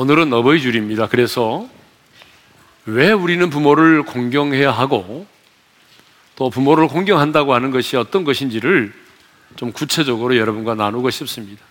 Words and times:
오늘은 0.00 0.32
어버이 0.32 0.62
줄입니다. 0.62 1.08
그래서 1.08 1.68
왜 2.86 3.12
우리는 3.12 3.50
부모를 3.50 4.02
공경해야 4.02 4.70
하고 4.70 5.26
또 6.36 6.48
부모를 6.48 6.88
공경한다고 6.88 7.52
하는 7.52 7.70
것이 7.70 7.98
어떤 7.98 8.24
것인지를 8.24 8.94
좀 9.56 9.72
구체적으로 9.72 10.38
여러분과 10.38 10.74
나누고 10.74 11.10
싶습니다. 11.10 11.62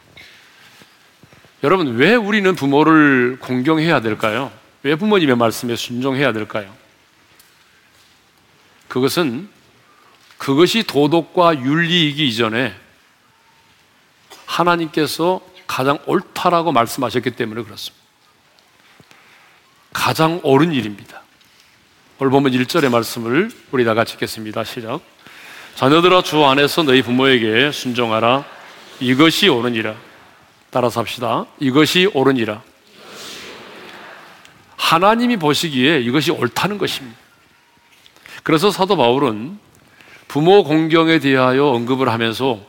여러분, 1.63 1.95
왜 1.95 2.13
우리는 2.13 2.53
부모를 2.53 3.39
공경해야 3.39 3.99
될까요? 4.01 4.51
왜 4.83 4.95
부모님의 4.95 5.35
말씀에 5.35 5.75
순종해야 5.75 6.31
될까요? 6.31 6.71
그것은 8.89 9.49
그것이 10.37 10.83
도덕과 10.83 11.63
윤리이기 11.63 12.27
이전에 12.27 12.75
하나님께서 14.45 15.41
가장 15.65 15.97
옳다라고 16.05 16.71
말씀하셨기 16.71 17.31
때문에 17.31 17.63
그렇습니다. 17.63 18.08
가장 19.93 20.39
옳은 20.43 20.71
일입니다. 20.73 21.21
오늘 22.19 22.31
보면 22.31 22.51
1절의 22.51 22.89
말씀을 22.89 23.49
우리 23.71 23.85
다 23.85 23.93
같이 23.93 24.13
읽겠습니다. 24.13 24.63
시작. 24.63 25.01
자녀들아 25.75 26.21
주 26.21 26.43
안에서 26.45 26.83
너희 26.83 27.01
부모에게 27.01 27.71
순종하라. 27.71 28.45
이것이 28.99 29.47
옳으니라. 29.47 29.95
따라서 30.69 30.99
합시다. 30.99 31.45
이것이 31.59 32.09
옳으니라. 32.13 32.61
하나님이 34.75 35.37
보시기에 35.37 36.01
이것이 36.01 36.31
옳다는 36.31 36.77
것입니다. 36.77 37.17
그래서 38.43 38.71
사도 38.71 38.97
바울은 38.97 39.57
부모 40.27 40.63
공경에 40.63 41.19
대하여 41.19 41.65
언급을 41.67 42.09
하면서 42.09 42.59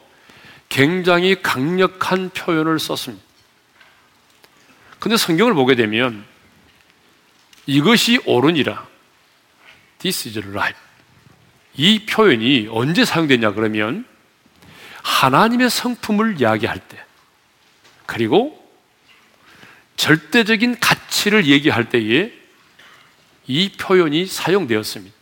굉장히 0.68 1.42
강력한 1.42 2.30
표현을 2.30 2.78
썼습니다. 2.78 3.24
근데 4.98 5.16
성경을 5.16 5.54
보게 5.54 5.74
되면 5.74 6.24
이것이 7.70 8.18
옳으니라. 8.24 8.84
This 10.00 10.26
is 10.26 10.38
right. 10.48 10.76
이 11.76 12.04
표현이 12.04 12.66
언제 12.68 13.04
사용됐냐 13.04 13.52
그러면 13.52 14.04
하나님의 15.04 15.70
성품을 15.70 16.40
이야기할 16.40 16.80
때 16.80 16.98
그리고 18.06 18.58
절대적인 19.96 20.80
가치를 20.80 21.46
얘기할 21.46 21.88
때에 21.90 22.32
이 23.46 23.68
표현이 23.78 24.26
사용되었습니다. 24.26 25.14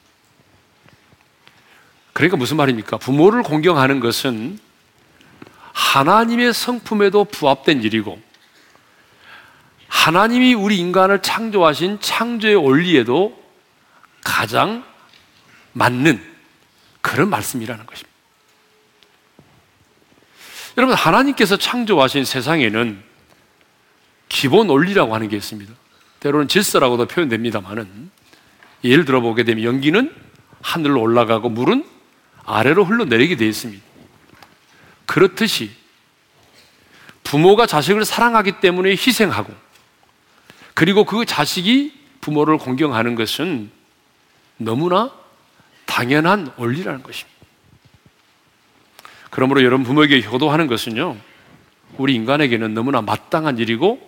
그러니까 2.14 2.38
무슨 2.38 2.56
말입니까? 2.56 2.96
부모를 2.96 3.42
공경하는 3.42 4.00
것은 4.00 4.58
하나님의 5.74 6.54
성품에도 6.54 7.26
부합된 7.26 7.82
일이고 7.82 8.18
하나님이 9.88 10.54
우리 10.54 10.78
인간을 10.78 11.22
창조하신 11.22 12.00
창조의 12.00 12.56
원리에도 12.56 13.42
가장 14.22 14.84
맞는 15.72 16.22
그런 17.00 17.30
말씀이라는 17.30 17.86
것입니다. 17.86 18.08
여러분, 20.76 20.94
하나님께서 20.94 21.56
창조하신 21.56 22.24
세상에는 22.24 23.02
기본 24.28 24.68
원리라고 24.68 25.14
하는 25.14 25.28
게 25.28 25.36
있습니다. 25.36 25.72
때로는 26.20 26.48
질서라고도 26.48 27.06
표현됩니다만은 27.06 28.10
예를 28.84 29.04
들어 29.04 29.20
보게 29.20 29.44
되면 29.44 29.64
연기는 29.64 30.14
하늘로 30.62 31.00
올라가고 31.00 31.48
물은 31.48 31.84
아래로 32.44 32.84
흘러내리게 32.84 33.36
되어 33.36 33.48
있습니다. 33.48 33.82
그렇듯이 35.06 35.70
부모가 37.24 37.66
자식을 37.66 38.04
사랑하기 38.04 38.60
때문에 38.60 38.90
희생하고 38.90 39.52
그리고 40.78 41.02
그 41.02 41.24
자식이 41.24 41.92
부모를 42.20 42.56
공경하는 42.56 43.16
것은 43.16 43.68
너무나 44.58 45.12
당연한 45.86 46.52
원리라는 46.56 47.02
것입니다. 47.02 47.36
그러므로 49.28 49.64
여러분 49.64 49.84
부모에게 49.84 50.22
효도하는 50.22 50.68
것은요, 50.68 51.16
우리 51.96 52.14
인간에게는 52.14 52.74
너무나 52.74 53.02
마땅한 53.02 53.58
일이고, 53.58 53.98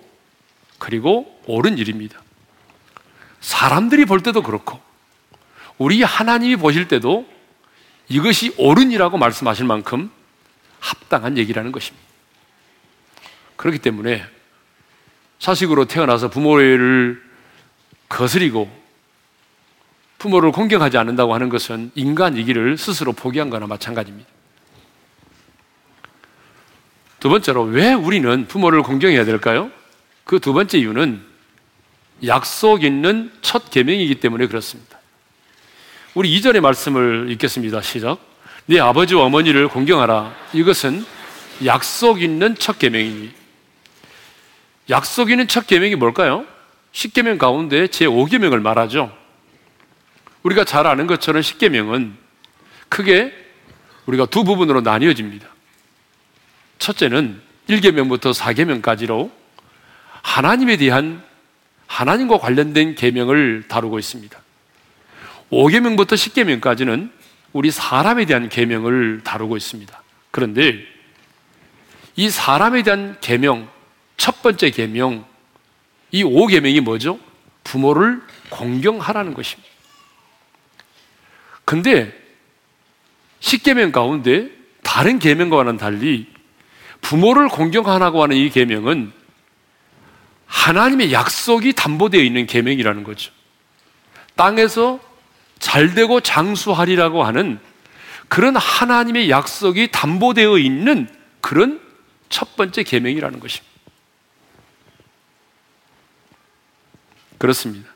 그리고 0.78 1.42
옳은 1.46 1.76
일입니다. 1.76 2.22
사람들이 3.40 4.04
볼 4.04 4.20
때도 4.20 4.44
그렇고, 4.44 4.78
우리 5.76 6.04
하나님이 6.04 6.54
보실 6.54 6.86
때도 6.86 7.26
이것이 8.08 8.54
옳은 8.58 8.92
이라고 8.92 9.18
말씀하실 9.18 9.64
만큼 9.64 10.08
합당한 10.78 11.36
얘기라는 11.36 11.72
것입니다. 11.72 12.06
그렇기 13.56 13.80
때문에 13.80 14.24
자식으로 15.40 15.86
태어나서 15.86 16.28
부모를 16.28 17.20
거스리고 18.08 18.70
부모를 20.18 20.52
공경하지 20.52 20.98
않는다고 20.98 21.34
하는 21.34 21.48
것은 21.48 21.90
인간이기를 21.94 22.76
스스로 22.76 23.12
포기한 23.12 23.50
거나 23.50 23.66
마찬가지입니다. 23.66 24.28
두 27.18 27.28
번째로 27.28 27.62
왜 27.64 27.92
우리는 27.92 28.46
부모를 28.46 28.82
공경해야 28.82 29.24
될까요? 29.24 29.70
그 30.24 30.38
두 30.38 30.52
번째 30.52 30.78
이유는 30.78 31.22
약속 32.26 32.84
있는 32.84 33.32
첫 33.40 33.70
계명이기 33.70 34.20
때문에 34.20 34.46
그렇습니다. 34.46 34.98
우리 36.14 36.32
이전의 36.34 36.60
말씀을 36.60 37.30
읽겠습니다. 37.30 37.80
시작. 37.80 38.18
네 38.66 38.78
아버지와 38.78 39.24
어머니를 39.24 39.68
공경하라. 39.68 40.34
이것은 40.52 41.04
약속 41.64 42.22
있는 42.22 42.54
첫 42.56 42.78
계명이니 42.78 43.39
약속 44.90 45.30
있는 45.30 45.48
첫 45.48 45.66
계명이 45.66 45.94
뭘까요? 45.94 46.44
10계명 46.92 47.38
가운데 47.38 47.86
제 47.86 48.06
5계명을 48.06 48.60
말하죠. 48.60 49.16
우리가 50.42 50.64
잘 50.64 50.86
아는 50.86 51.06
것처럼 51.06 51.42
10계명은 51.42 52.12
크게 52.88 53.32
우리가 54.06 54.26
두 54.26 54.42
부분으로 54.44 54.80
나뉘어집니다. 54.80 55.46
첫째는 56.78 57.40
1계명부터 57.68 58.34
4계명까지로 58.34 59.30
하나님에 60.22 60.76
대한 60.76 61.22
하나님과 61.86 62.38
관련된 62.38 62.94
계명을 62.94 63.64
다루고 63.68 63.98
있습니다. 63.98 64.40
5계명부터 65.50 66.14
10계명까지는 66.14 67.10
우리 67.52 67.70
사람에 67.70 68.24
대한 68.26 68.48
계명을 68.48 69.22
다루고 69.24 69.56
있습니다. 69.56 70.02
그런데 70.30 70.78
이 72.16 72.30
사람에 72.30 72.82
대한 72.82 73.16
계명 73.20 73.68
첫 74.20 74.42
번째 74.42 74.68
계명, 74.68 75.24
이 76.10 76.22
5계명이 76.22 76.82
뭐죠? 76.82 77.18
부모를 77.64 78.20
공경하라는 78.50 79.32
것입니다. 79.32 79.66
근데 81.64 82.12
10계명 83.40 83.92
가운데 83.92 84.50
다른 84.82 85.18
계명과는 85.18 85.78
달리 85.78 86.26
부모를 87.00 87.48
공경하라고 87.48 88.22
하는 88.22 88.36
이 88.36 88.50
계명은 88.50 89.10
하나님의 90.44 91.14
약속이 91.14 91.72
담보되어 91.72 92.20
있는 92.20 92.46
계명이라는 92.46 93.04
거죠. 93.04 93.32
땅에서 94.36 95.00
잘되고 95.60 96.20
장수하리라고 96.20 97.24
하는 97.24 97.58
그런 98.28 98.54
하나님의 98.54 99.30
약속이 99.30 99.90
담보되어 99.92 100.58
있는 100.58 101.08
그런 101.40 101.80
첫 102.28 102.54
번째 102.56 102.82
계명이라는 102.82 103.40
것입니다. 103.40 103.69
그렇습니다. 107.40 107.88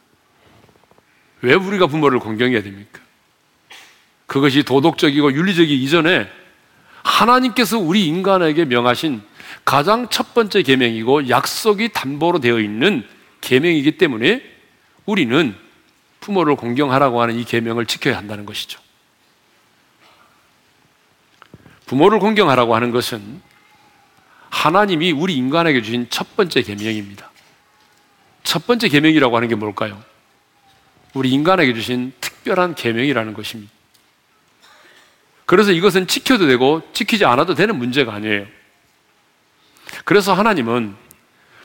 왜 1.42 1.52
우리가 1.52 1.86
부모를 1.86 2.18
공경해야 2.18 2.62
됩니까? 2.62 3.00
그것이 4.24 4.62
도덕적이고 4.62 5.34
윤리적이기 5.34 5.84
이전에 5.84 6.26
하나님께서 7.02 7.78
우리 7.78 8.06
인간에게 8.06 8.64
명하신 8.64 9.20
가장 9.66 10.08
첫 10.08 10.32
번째 10.32 10.62
계명이고 10.62 11.28
약속이 11.28 11.90
담보로 11.92 12.40
되어 12.40 12.58
있는 12.58 13.06
계명이기 13.42 13.98
때문에 13.98 14.42
우리는 15.04 15.54
부모를 16.20 16.56
공경하라고 16.56 17.20
하는 17.20 17.38
이 17.38 17.44
계명을 17.44 17.84
지켜야 17.84 18.16
한다는 18.16 18.46
것이죠. 18.46 18.80
부모를 21.84 22.18
공경하라고 22.18 22.74
하는 22.74 22.92
것은 22.92 23.42
하나님이 24.48 25.12
우리 25.12 25.36
인간에게 25.36 25.82
주신 25.82 26.06
첫 26.08 26.34
번째 26.34 26.62
계명입니다. 26.62 27.33
첫 28.44 28.66
번째 28.66 28.88
계명이라고 28.88 29.34
하는 29.34 29.48
게 29.48 29.56
뭘까요? 29.56 30.00
우리 31.14 31.30
인간에게 31.30 31.74
주신 31.74 32.12
특별한 32.20 32.74
계명이라는 32.76 33.34
것입니다. 33.34 33.72
그래서 35.46 35.72
이것은 35.72 36.06
지켜도 36.06 36.46
되고 36.46 36.82
지키지 36.92 37.24
않아도 37.24 37.54
되는 37.54 37.76
문제가 37.76 38.14
아니에요. 38.14 38.46
그래서 40.04 40.32
하나님은 40.32 40.94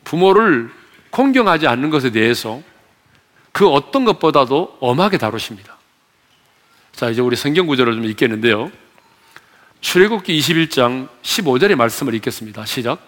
부모를 0.04 0.72
공경하지 1.12 1.68
않는 1.68 1.90
것에 1.90 2.12
대해서 2.12 2.62
그 3.52 3.68
어떤 3.68 4.06
것보다도 4.06 4.78
엄하게 4.80 5.18
다루십니다. 5.18 5.78
자, 6.94 7.10
이제 7.10 7.22
우리 7.22 7.36
성경 7.36 7.68
구절을 7.68 7.94
좀 7.94 8.06
읽겠는데요. 8.06 8.72
출애굽기 9.82 10.38
21장 10.40 11.08
15절의 11.24 11.76
말씀을 11.76 12.14
읽겠습니다. 12.16 12.66
시작. 12.66 13.00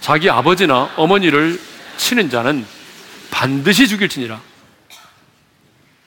자기 0.00 0.30
아버지나 0.30 0.94
어머니를 0.96 1.60
치는 1.96 2.30
자는 2.30 2.64
반드시 3.34 3.88
죽일지니라. 3.88 4.40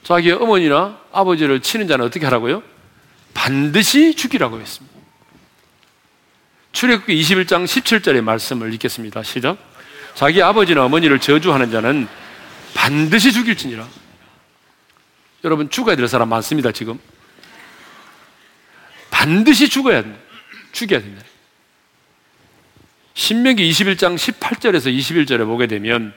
자기의 0.04 0.36
어머니나 0.36 0.98
아버지를 1.12 1.60
치는 1.60 1.90
자는 1.90 2.06
어떻게 2.06 2.26
하라고요? 2.26 2.64
반드시 3.34 4.16
죽이라고 4.16 4.62
했습니다. 4.62 4.98
출애굽기 6.72 7.22
21장 7.22 7.66
17절의 7.66 8.22
말씀을 8.22 8.74
읽겠습니다. 8.76 9.24
시작. 9.24 9.58
자기 10.16 10.42
아버지나 10.42 10.86
어머니를 10.86 11.20
저주하는 11.20 11.70
자는 11.70 12.08
반드시 12.74 13.34
죽일지니라. 13.34 13.86
여러분 15.44 15.70
죽어야 15.70 15.98
될 15.98 16.08
사람 16.08 16.30
많습니다, 16.30 16.72
지금. 16.72 16.98
반드시 19.12 19.68
죽어야 19.68 20.02
된다. 20.02 20.18
죽여야 20.72 21.02
된다. 21.02 21.24
신명기 23.16 23.70
21장 23.70 24.16
18절에서 24.16 24.98
21절에 24.98 25.46
보게 25.46 25.68
되면 25.68 26.14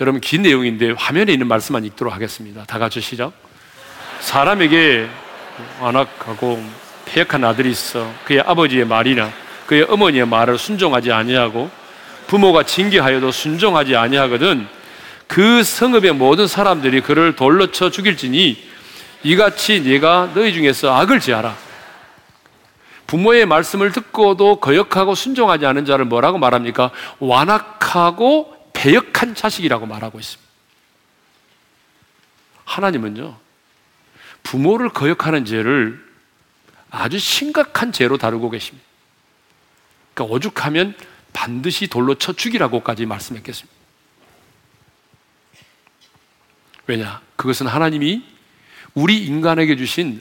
여러분 0.00 0.20
긴 0.20 0.42
내용인데 0.42 0.92
화면에 0.96 1.32
있는 1.32 1.46
말씀만 1.46 1.84
읽도록 1.84 2.12
하겠습니다. 2.12 2.64
다 2.64 2.78
같이 2.78 3.00
시작. 3.00 3.32
사람에게 4.20 5.08
완악하고 5.80 6.62
폐역한 7.04 7.44
아들이 7.44 7.70
있어 7.70 8.10
그의 8.24 8.40
아버지의 8.40 8.86
말이나 8.86 9.30
그의 9.66 9.82
어머니의 9.82 10.26
말을 10.26 10.58
순종하지 10.58 11.12
아니하고 11.12 11.70
부모가 12.26 12.64
징계하여도 12.64 13.30
순종하지 13.30 13.94
아니하거든 13.94 14.66
그 15.28 15.62
성읍의 15.62 16.14
모든 16.14 16.46
사람들이 16.48 17.00
그를 17.00 17.36
돌로 17.36 17.70
쳐 17.70 17.90
죽일지니 17.90 18.56
이같이 19.22 19.80
네가 19.80 20.32
너희 20.34 20.52
중에서 20.52 20.94
악을 20.94 21.20
지하라. 21.20 21.56
부모의 23.06 23.46
말씀을 23.46 23.92
듣고도 23.92 24.56
거역하고 24.56 25.14
순종하지 25.14 25.66
않은 25.66 25.84
자를 25.84 26.04
뭐라고 26.04 26.38
말합니까? 26.38 26.90
완악하고 27.20 28.53
배역한 28.84 29.34
자식이라고 29.34 29.86
말하고 29.86 30.20
있습니다. 30.20 30.52
하나님은요, 32.66 33.38
부모를 34.42 34.90
거역하는 34.90 35.46
죄를 35.46 36.04
아주 36.90 37.18
심각한 37.18 37.92
죄로 37.92 38.18
다루고 38.18 38.50
계십니다. 38.50 38.86
그러니까 40.12 40.34
오죽하면 40.34 40.94
반드시 41.32 41.86
돌로 41.86 42.16
쳐 42.16 42.34
죽이라고까지 42.34 43.06
말씀했겠습니다. 43.06 43.74
왜냐? 46.86 47.22
그것은 47.36 47.66
하나님이 47.66 48.22
우리 48.92 49.24
인간에게 49.24 49.76
주신 49.76 50.20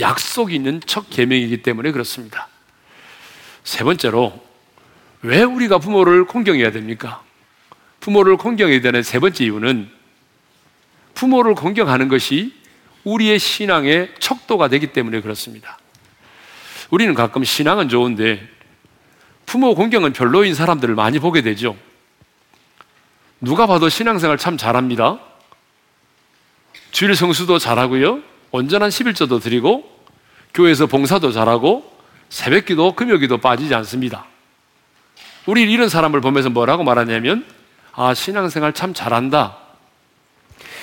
약속이 0.00 0.56
있는 0.56 0.80
첫 0.84 1.08
계명이기 1.10 1.62
때문에 1.62 1.92
그렇습니다. 1.92 2.48
세 3.62 3.84
번째로 3.84 4.44
왜 5.22 5.44
우리가 5.44 5.78
부모를 5.78 6.24
공경해야 6.24 6.72
됩니까? 6.72 7.22
부모를 8.04 8.36
공경해야 8.36 8.82
되는 8.82 9.02
세 9.02 9.18
번째 9.18 9.44
이유는 9.44 9.88
부모를 11.14 11.54
공경하는 11.54 12.08
것이 12.08 12.52
우리의 13.04 13.38
신앙의 13.38 14.12
척도가 14.18 14.68
되기 14.68 14.88
때문에 14.88 15.22
그렇습니다. 15.22 15.78
우리는 16.90 17.14
가끔 17.14 17.44
신앙은 17.44 17.88
좋은데 17.88 18.46
부모 19.46 19.74
공경은 19.74 20.12
별로인 20.12 20.54
사람들을 20.54 20.94
많이 20.94 21.18
보게 21.18 21.40
되죠. 21.40 21.78
누가 23.40 23.66
봐도 23.66 23.88
신앙생활 23.88 24.36
참 24.36 24.58
잘합니다. 24.58 25.18
주일 26.90 27.16
성수도 27.16 27.58
잘하고요. 27.58 28.20
온전한 28.50 28.90
11조도 28.90 29.40
드리고 29.42 29.82
교회에서 30.52 30.88
봉사도 30.88 31.32
잘하고 31.32 31.90
새벽기도 32.28 32.96
금요기도 32.96 33.38
빠지지 33.38 33.74
않습니다. 33.76 34.26
우리 35.46 35.62
이런 35.62 35.88
사람을 35.88 36.20
보면서 36.20 36.50
뭐라고 36.50 36.84
말하냐면 36.84 37.46
아 37.96 38.14
신앙생활 38.14 38.72
참 38.72 38.92
잘한다. 38.94 39.58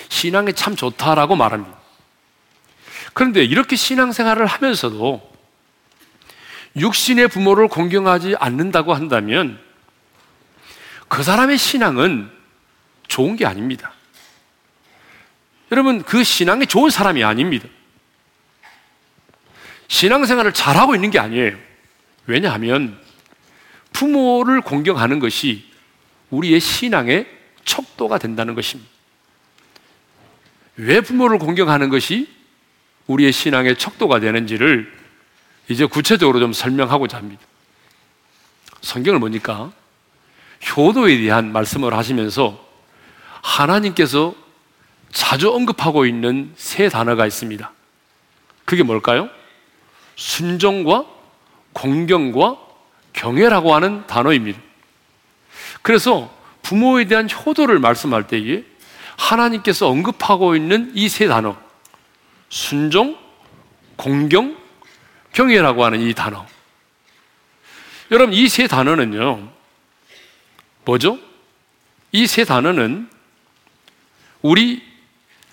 신앙이 0.10 0.54
참 0.54 0.76
좋다라고 0.76 1.36
말합니다. 1.36 1.78
그런데 3.14 3.44
이렇게 3.44 3.76
신앙생활을 3.76 4.46
하면서도 4.46 5.32
육신의 6.76 7.28
부모를 7.28 7.68
공경하지 7.68 8.36
않는다고 8.40 8.94
한다면 8.94 9.60
그 11.08 11.24
사람의 11.24 11.58
신앙은 11.58 12.32
좋은 13.08 13.36
게 13.36 13.46
아닙니다. 13.46 13.92
여러분, 15.72 16.04
그 16.04 16.24
신앙이 16.24 16.68
좋은 16.68 16.90
사람이 16.90 17.24
아닙니다. 17.24 17.68
신앙생활을 19.90 20.54
잘하고 20.54 20.96
있는 20.96 21.12
게 21.12 21.20
아니에요. 21.20 21.58
왜냐하면 22.26 22.98
부모를 23.92 24.62
공경하는 24.62 25.20
것이 25.20 25.71
우리의 26.32 26.60
신앙의 26.60 27.28
척도가 27.64 28.18
된다는 28.18 28.56
것입니다. 28.56 28.90
왜 30.78 31.02
부모를 31.02 31.38
공경하는 31.38 31.90
것이 31.90 32.28
우리의 33.08 33.32
신앙의 33.32 33.78
척도가 33.78 34.20
되는지를 34.20 34.92
이제 35.68 35.86
구체적으로 35.86 36.40
좀 36.40 36.54
설명하고자 36.54 37.18
합니다. 37.18 37.42
성경을 38.82 39.20
보니까 39.20 39.72
효도에 40.76 41.18
대한 41.20 41.52
말씀을 41.52 41.94
하시면서 41.94 42.68
하나님께서 43.42 44.36
자주 45.12 45.52
언급하고 45.52 46.06
있는 46.06 46.54
세 46.56 46.90
단어가 46.90 47.26
있습니다. 47.28 47.72
그게 48.66 48.84
뭘까요? 48.84 49.30
순종과 50.16 51.06
공경과 51.74 52.58
경외라고 53.14 53.76
하는 53.76 54.06
단어입니다. 54.08 54.60
그래서 55.82 56.34
부모에 56.62 57.06
대한 57.06 57.28
효도를 57.30 57.80
말씀할 57.80 58.28
때에 58.28 58.64
하나님께서 59.18 59.88
언급하고 59.88 60.56
있는 60.56 60.92
이 60.96 61.08
세 61.10 61.28
단어, 61.28 61.56
순종, 62.50 63.18
공경, 63.96 64.58
경외라고 65.34 65.84
하는 65.86 66.02
이 66.02 66.14
단어. 66.14 66.46
여러분, 68.12 68.34
이 68.36 68.48
세 68.48 68.68
단어는요, 68.68 69.50
뭐죠? 70.86 71.20
이 72.12 72.26
세 72.28 72.44
단어는 72.44 73.10
우리 74.42 74.84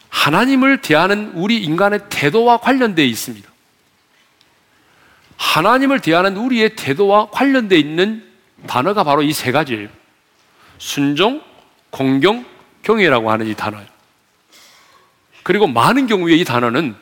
하나님을 0.09 0.81
대하는 0.81 1.31
우리 1.35 1.62
인간의 1.62 2.00
태도와 2.09 2.59
관련되어 2.59 3.05
있습니다. 3.05 3.49
하나님을 5.37 6.00
대하는 6.00 6.37
우리의 6.37 6.75
태도와 6.75 7.31
관련되어 7.31 7.79
있는 7.79 8.26
단어가 8.67 9.05
바로 9.05 9.23
이 9.23 9.33
세 9.33 9.52
가지예요. 9.52 9.88
순종, 10.78 11.42
공경, 11.90 12.44
경외라고 12.82 13.30
하는 13.30 13.47
이 13.47 13.54
단어예요. 13.54 13.87
그리고 15.42 15.66
많은 15.66 16.06
경우에 16.06 16.35
이 16.35 16.44
단어는 16.44 16.94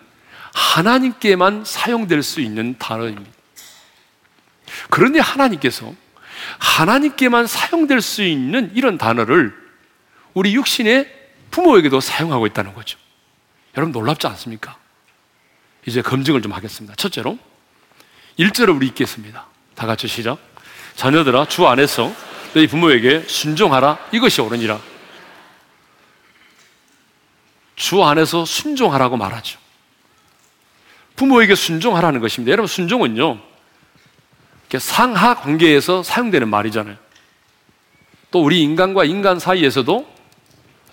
하나님께만 0.54 1.64
사용될 1.64 2.23
수 2.23 2.40
있는 2.40 2.76
단어입니다. 2.78 3.30
그런데 4.90 5.21
하나님께서 5.21 5.95
하나님께만 6.59 7.47
사용될 7.47 8.00
수 8.00 8.23
있는 8.23 8.71
이런 8.75 8.99
단어를 8.99 9.54
우리 10.35 10.54
육신의 10.54 11.12
부모에게도 11.50 12.00
사용하고 12.00 12.47
있다는 12.47 12.75
거죠. 12.75 12.99
여러분 13.76 13.92
놀랍지 13.92 14.26
않습니까? 14.26 14.76
이제 15.87 16.02
검증을 16.02 16.42
좀 16.42 16.52
하겠습니다. 16.52 16.95
첫째로 16.97 17.38
1절을 18.38 18.76
우리 18.76 18.87
읽겠습니다. 18.88 19.47
다 19.75 19.87
같이 19.87 20.09
시작. 20.09 20.38
자녀들아 20.95 21.47
주 21.47 21.66
안에서 21.66 22.12
너희 22.57 22.67
부모에게 22.67 23.21
순종하라 23.29 23.99
이것이 24.13 24.41
옳으니라. 24.41 24.81
주 27.75 28.03
안에서 28.03 28.47
순종하라고 28.47 29.19
말하죠. 29.19 29.59
부모에게 31.17 31.55
순종하라는 31.55 32.23
것입니다. 32.23 32.53
여러분 32.53 32.67
순종은요 32.67 33.39
상하 34.79 35.35
관계에서 35.35 36.03
사용되는 36.03 36.49
말이잖아요. 36.49 36.97
또 38.31 38.43
우리 38.43 38.63
인간과 38.63 39.05
인간 39.05 39.39
사이에서도 39.39 40.11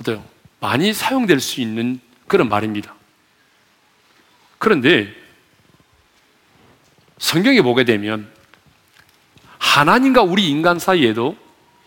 어때요? 0.01 0.21
많이 0.59 0.91
사용될 0.91 1.39
수 1.39 1.61
있는 1.61 2.01
그런 2.27 2.49
말입니다. 2.49 2.93
그런데 4.57 5.15
성경에 7.19 7.61
보게 7.61 7.85
되면 7.85 8.29
하나님과 9.59 10.23
우리 10.23 10.49
인간 10.49 10.77
사이에도 10.77 11.41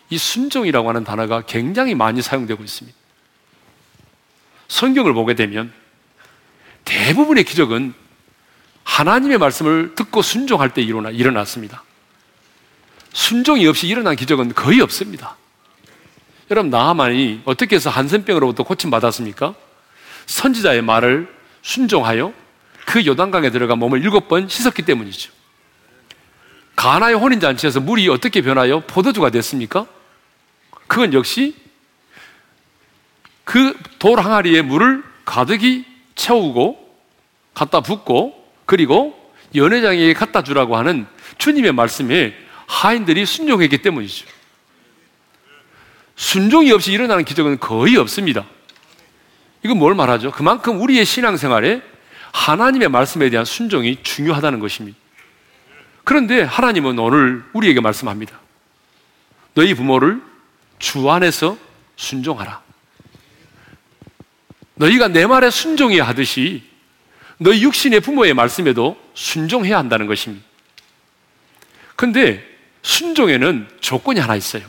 이 0.09 0.17
순종이라고 0.17 0.89
하는 0.89 1.03
단어가 1.03 1.41
굉장히 1.41 1.95
많이 1.95 2.21
사용되고 2.21 2.63
있습니다. 2.63 2.97
성경을 4.67 5.13
보게 5.13 5.33
되면 5.33 5.71
대부분의 6.85 7.43
기적은 7.43 7.93
하나님의 8.83 9.37
말씀을 9.37 9.95
듣고 9.95 10.21
순종할 10.21 10.73
때 10.73 10.81
일어나, 10.81 11.09
일어났습니다. 11.09 11.83
순종이 13.11 13.67
없이 13.67 13.87
일어난 13.87 14.15
기적은 14.15 14.53
거의 14.53 14.79
없습니다. 14.81 15.35
여러분 16.49 16.69
나하만이 16.69 17.41
어떻게 17.43 17.75
해서 17.75 17.89
한센병으로부터 17.89 18.63
고침받았습니까? 18.63 19.53
선지자의 20.27 20.81
말을 20.81 21.33
순종하여 21.61 22.33
그 22.85 23.05
요단강에 23.05 23.49
들어가 23.49 23.75
몸을 23.75 24.01
일곱 24.01 24.29
번 24.29 24.47
씻었기 24.47 24.83
때문이죠. 24.83 25.31
가나의 26.77 27.15
혼인잔치에서 27.15 27.81
물이 27.81 28.07
어떻게 28.07 28.41
변하여 28.41 28.81
포도주가 28.81 29.29
됐습니까? 29.29 29.87
그건 30.87 31.13
역시 31.13 31.55
그 33.43 33.75
돌 33.99 34.19
항아리에 34.19 34.61
물을 34.61 35.03
가득히 35.25 35.85
채우고 36.15 36.77
갖다 37.53 37.81
붓고 37.81 38.51
그리고 38.65 39.33
연회장에게 39.55 40.13
갖다 40.13 40.43
주라고 40.43 40.77
하는 40.77 41.07
주님의 41.37 41.71
말씀에 41.71 42.35
하인들이 42.67 43.25
순종했기 43.25 43.79
때문이죠. 43.79 44.27
순종이 46.15 46.71
없이 46.71 46.91
일어나는 46.91 47.23
기적은 47.23 47.59
거의 47.59 47.95
없습니다. 47.97 48.45
이건 49.63 49.77
뭘 49.77 49.95
말하죠? 49.95 50.31
그만큼 50.31 50.81
우리의 50.81 51.05
신앙생활에 51.05 51.81
하나님의 52.33 52.89
말씀에 52.89 53.29
대한 53.29 53.45
순종이 53.45 53.97
중요하다는 54.03 54.59
것입니다. 54.59 54.97
그런데 56.03 56.41
하나님은 56.41 56.99
오늘 56.99 57.43
우리에게 57.53 57.81
말씀합니다. 57.81 58.39
너희 59.53 59.73
부모를 59.73 60.21
주 60.79 61.09
안에서 61.09 61.57
순종하라. 61.95 62.61
너희가 64.75 65.07
내 65.07 65.25
말에 65.25 65.49
순종해야 65.49 66.07
하듯이 66.07 66.63
너희 67.37 67.63
육신의 67.63 67.99
부모의 68.01 68.33
말씀에도 68.33 68.99
순종해야 69.13 69.77
한다는 69.77 70.07
것입니다. 70.07 70.45
근데 71.95 72.43
순종에는 72.83 73.67
조건이 73.79 74.19
하나 74.19 74.35
있어요. 74.35 74.63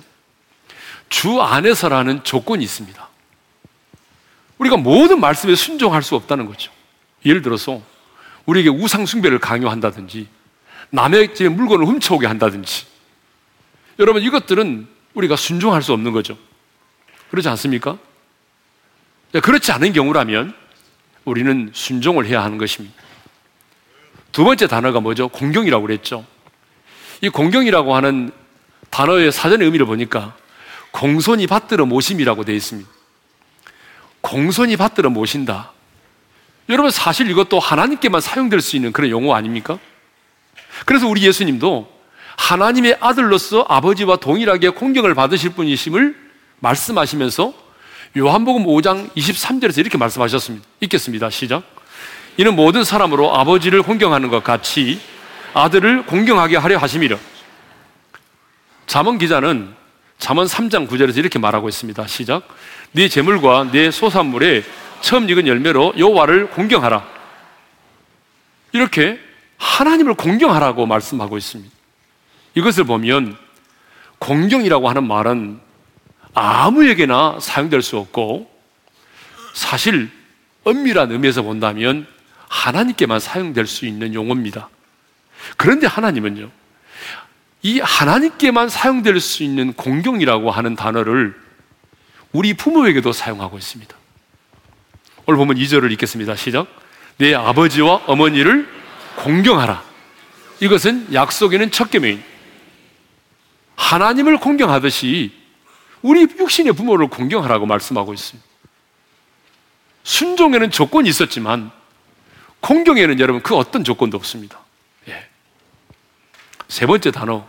주 1.08 1.40
안에서라는 1.40 2.24
조건이 2.24 2.64
있습니다. 2.64 3.08
우리가 4.58 4.76
모든 4.76 5.20
말씀에 5.20 5.54
순종할 5.54 6.02
수 6.02 6.14
없다는 6.16 6.46
거죠. 6.46 6.72
예를 7.24 7.42
들어서 7.42 7.80
우리에게 8.46 8.70
우상숭배를 8.70 9.38
강요한다든지 9.38 10.26
남의 10.90 11.34
집에 11.34 11.48
물건을 11.48 11.86
훔쳐오게 11.86 12.26
한다든지 12.26 12.86
여러분 13.98 14.22
이것들은 14.22 14.88
우리가 15.18 15.34
순종할 15.34 15.82
수 15.82 15.92
없는 15.92 16.12
거죠. 16.12 16.38
그렇지 17.30 17.48
않습니까? 17.48 17.98
그렇지 19.42 19.72
않은 19.72 19.92
경우라면 19.92 20.54
우리는 21.24 21.70
순종을 21.74 22.26
해야 22.26 22.42
하는 22.42 22.56
것입니다. 22.56 22.94
두 24.30 24.44
번째 24.44 24.68
단어가 24.68 25.00
뭐죠? 25.00 25.28
공경이라고 25.28 25.86
그랬죠. 25.86 26.24
이 27.20 27.28
공경이라고 27.28 27.96
하는 27.96 28.30
단어의 28.90 29.32
사전의 29.32 29.66
의미를 29.66 29.86
보니까 29.86 30.36
공손히 30.92 31.46
받들어 31.46 31.84
모심이라고 31.84 32.44
되어 32.44 32.54
있습니다. 32.54 32.88
공손히 34.20 34.76
받들어 34.76 35.10
모신다. 35.10 35.72
여러분 36.68 36.90
사실 36.90 37.28
이것도 37.28 37.58
하나님께만 37.58 38.20
사용될 38.20 38.60
수 38.60 38.76
있는 38.76 38.92
그런 38.92 39.10
용어 39.10 39.34
아닙니까? 39.34 39.78
그래서 40.86 41.08
우리 41.08 41.22
예수님도 41.22 41.97
하나님의 42.38 42.96
아들로서 43.00 43.66
아버지와 43.68 44.16
동일하게 44.16 44.70
공경을 44.70 45.14
받으실 45.14 45.50
분이심을 45.50 46.16
말씀하시면서 46.60 47.52
요한복음 48.16 48.64
5장 48.64 49.10
23절에서 49.14 49.78
이렇게 49.78 49.98
말씀하셨습니다. 49.98 50.66
읽겠습니다. 50.80 51.30
시작. 51.30 51.62
이는 52.38 52.54
모든 52.56 52.84
사람으로 52.84 53.36
아버지를 53.36 53.82
공경하는 53.82 54.30
것 54.30 54.42
같이 54.42 55.00
아들을 55.52 56.06
공경하게 56.06 56.56
하려 56.56 56.78
하심이라. 56.78 57.18
잠언 58.86 59.18
기자는 59.18 59.74
잠언 60.18 60.46
3장 60.46 60.88
9절에서 60.88 61.18
이렇게 61.18 61.38
말하고 61.38 61.68
있습니다. 61.68 62.06
시작. 62.06 62.48
네 62.92 63.08
재물과 63.08 63.70
네 63.72 63.90
소산물에 63.90 64.62
처음 65.00 65.28
익은 65.28 65.46
열매로 65.46 65.94
여호와를 65.98 66.50
공경하라. 66.50 67.04
이렇게 68.72 69.18
하나님을 69.58 70.14
공경하라고 70.14 70.86
말씀하고 70.86 71.36
있습니다. 71.36 71.77
이것을 72.54 72.84
보면 72.84 73.36
공경이라고 74.18 74.88
하는 74.88 75.06
말은 75.06 75.60
아무에게나 76.34 77.38
사용될 77.40 77.82
수 77.82 77.96
없고 77.98 78.50
사실 79.54 80.10
엄밀한 80.64 81.10
의미에서 81.10 81.42
본다면 81.42 82.06
하나님께만 82.48 83.20
사용될 83.20 83.66
수 83.66 83.86
있는 83.86 84.14
용어입니다. 84.14 84.68
그런데 85.56 85.86
하나님은요, 85.86 86.50
이 87.62 87.80
하나님께만 87.80 88.68
사용될 88.68 89.20
수 89.20 89.42
있는 89.42 89.72
공경이라고 89.72 90.50
하는 90.50 90.76
단어를 90.76 91.34
우리 92.32 92.54
부모에게도 92.54 93.12
사용하고 93.12 93.58
있습니다. 93.58 93.96
오늘 95.26 95.38
보면 95.38 95.56
2절을 95.56 95.92
읽겠습니다. 95.92 96.36
시작. 96.36 96.66
내 97.18 97.34
아버지와 97.34 98.02
어머니를 98.06 98.68
공경하라. 99.16 99.82
이것은 100.60 101.12
약속에는 101.12 101.70
첫 101.70 101.90
계명입니다. 101.90 102.37
하나님을 103.78 104.38
공경하듯이 104.38 105.32
우리 106.02 106.22
육신의 106.22 106.72
부모를 106.72 107.06
공경하라고 107.08 107.64
말씀하고 107.64 108.12
있습니다. 108.12 108.46
순종에는 110.02 110.70
조건이 110.70 111.08
있었지만 111.08 111.70
공경에는 112.60 113.20
여러분 113.20 113.40
그 113.40 113.54
어떤 113.54 113.84
조건도 113.84 114.16
없습니다. 114.16 114.58
예. 115.08 115.26
세 116.66 116.86
번째 116.86 117.12
단어, 117.12 117.46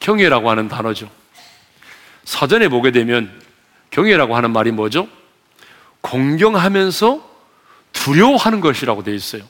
경외라고 0.00 0.50
하는 0.50 0.68
단어죠. 0.68 1.08
사전에 2.24 2.68
보게 2.68 2.90
되면 2.90 3.40
경외라고 3.90 4.36
하는 4.36 4.50
말이 4.50 4.72
뭐죠? 4.72 5.08
공경하면서 6.00 7.36
두려워하는 7.92 8.60
것이라고 8.60 9.04
되어 9.04 9.14
있어요. 9.14 9.42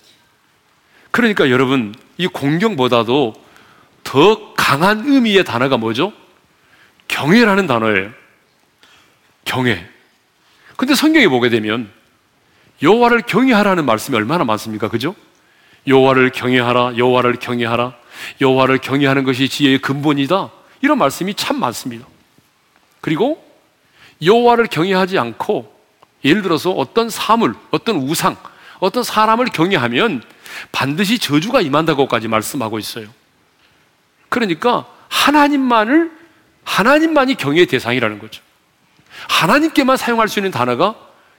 그러니까 1.11 1.51
여러분, 1.51 1.95
이 2.19 2.27
공경보다도 2.27 3.35
더 4.05 4.55
강한 4.67 5.07
의미의 5.07 5.45
단어가 5.45 5.77
뭐죠? 5.77 6.13
경외라는 7.07 7.69
단어예요. 7.69 8.11
경외. 9.45 9.89
근데 10.77 10.97
성경에 10.97 11.29
보게 11.29 11.51
되면 11.51 11.89
여호와를 12.83 13.23
경외하라는 13.23 13.87
말씀이 13.87 14.17
얼마나 14.17 14.43
많습니까? 14.43 14.89
그죠? 14.89 15.15
여호와를 15.87 16.31
경외하라. 16.31 16.97
여호와를 16.97 17.37
경외하라. 17.37 17.95
여호와를 18.41 18.79
경외하는 18.79 19.23
것이 19.23 19.49
지혜의 19.49 19.79
근본이다. 19.79 20.51
이런 20.81 20.99
말씀이 20.99 21.35
참 21.35 21.61
많습니다. 21.61 22.05
그리고 23.01 23.41
여호와를 24.21 24.67
경외하지 24.67 25.17
않고 25.17 25.73
예를 26.25 26.43
들어서 26.43 26.73
어떤 26.73 27.09
사물, 27.09 27.55
어떤 27.71 27.99
우상, 27.99 28.37
어떤 28.81 29.05
사람을 29.05 29.47
경외하면 29.47 30.25
반드시 30.73 31.21
저주가 31.21 31.61
임한다고까지 31.61 32.27
말씀하고 32.27 32.81
있어요. 32.81 33.07
그러니까 34.29 34.87
하나님만을 35.09 36.11
하나님만이 36.65 37.37
경외의 37.37 37.67
대상이라는 37.67 38.19
거죠. 38.19 38.43
하나님께만 39.29 39.97
사용할 39.97 40.29
수 40.29 40.39
있는 40.39 40.51
단어가 40.51 40.95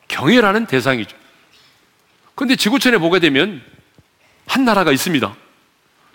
경외라는 0.08 0.65
대상이죠. 0.65 1.15
그런데 2.36 2.56
지구촌에 2.56 2.98
보게 2.98 3.20
되면 3.20 3.62
한 4.48 4.65
나라가 4.65 4.91
있습니다. 4.91 5.36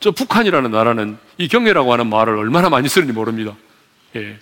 저 0.00 0.10
북한이라는 0.10 0.70
나라는 0.70 1.18
이 1.38 1.48
경외라고 1.48 1.92
하는 1.92 2.08
말을 2.08 2.36
얼마나 2.36 2.68
많이 2.68 2.88
쓰는지 2.88 3.12
모릅니다. 3.12 3.54
예. 4.16 4.38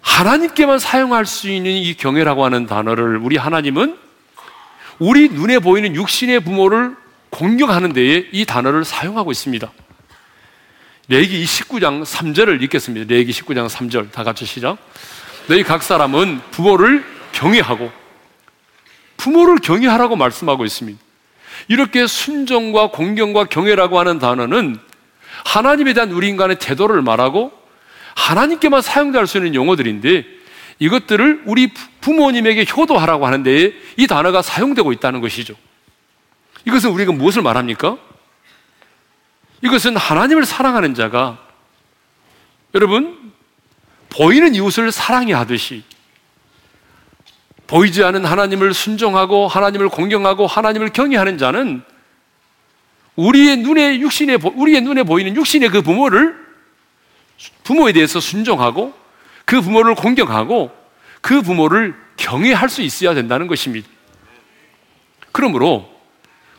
하나님께만 0.00 0.78
사용할 0.78 1.26
수 1.26 1.50
있는 1.50 1.70
이 1.70 1.94
경외라고 1.94 2.44
하는 2.44 2.66
단어를 2.66 3.18
우리 3.18 3.36
하나님은 3.36 3.98
우리 4.98 5.28
눈에 5.28 5.58
보이는 5.58 5.94
육신의 5.94 6.40
부모를 6.40 6.96
공경하는 7.36 7.92
데에 7.92 8.28
이 8.32 8.46
단어를 8.46 8.86
사용하고 8.86 9.30
있습니다. 9.30 9.70
레기 11.08 11.44
19장 11.44 12.02
3절을 12.02 12.62
읽겠습니다. 12.62 13.12
레기 13.12 13.30
19장 13.30 13.68
3절 13.68 14.10
다 14.10 14.24
같이 14.24 14.46
시작. 14.46 14.78
너희 15.46 15.62
각 15.62 15.82
사람은 15.82 16.40
부모를 16.50 17.04
경외하고 17.32 17.92
부모를 19.18 19.58
경외하라고 19.58 20.16
말씀하고 20.16 20.64
있습니다. 20.64 20.98
이렇게 21.68 22.06
순종과 22.06 22.90
공경과 22.90 23.44
경외라고 23.44 23.98
하는 23.98 24.18
단어는 24.18 24.78
하나님에 25.44 25.92
대한 25.92 26.12
우리 26.12 26.28
인간의 26.28 26.58
태도를 26.58 27.02
말하고 27.02 27.52
하나님께만 28.14 28.80
사용될 28.80 29.26
수 29.26 29.36
있는 29.36 29.54
용어들인데 29.54 30.24
이것들을 30.78 31.42
우리 31.44 31.70
부모님에게 32.00 32.64
효도하라고 32.74 33.26
하는데 33.26 33.72
이 33.98 34.06
단어가 34.06 34.40
사용되고 34.40 34.90
있다는 34.92 35.20
것이죠. 35.20 35.54
이것은 36.66 36.90
우리가 36.90 37.12
무엇을 37.12 37.42
말합니까? 37.42 37.96
이것은 39.62 39.96
하나님을 39.96 40.44
사랑하는 40.44 40.94
자가 40.94 41.38
여러분 42.74 43.32
보이는 44.10 44.54
이웃을 44.54 44.92
사랑해 44.92 45.32
하듯이 45.32 45.82
보이지 47.66 48.04
않은 48.04 48.24
하나님을 48.24 48.74
순종하고 48.74 49.48
하나님을 49.48 49.88
공경하고 49.88 50.46
하나님을 50.46 50.90
경외하는 50.90 51.38
자는 51.38 51.82
우리의 53.16 53.58
눈에 53.58 53.98
육신에 54.00 54.38
우리의 54.42 54.82
눈에 54.82 55.02
보이는 55.02 55.34
육신의 55.34 55.70
그 55.70 55.82
부모를 55.82 56.36
부모에 57.64 57.92
대해서 57.92 58.20
순종하고 58.20 58.94
그 59.44 59.60
부모를 59.60 59.94
공경하고 59.94 60.70
그 61.20 61.42
부모를 61.42 61.94
경외할 62.16 62.68
수 62.68 62.82
있어야 62.82 63.14
된다는 63.14 63.46
것입니다. 63.46 63.88
그러므로 65.32 65.95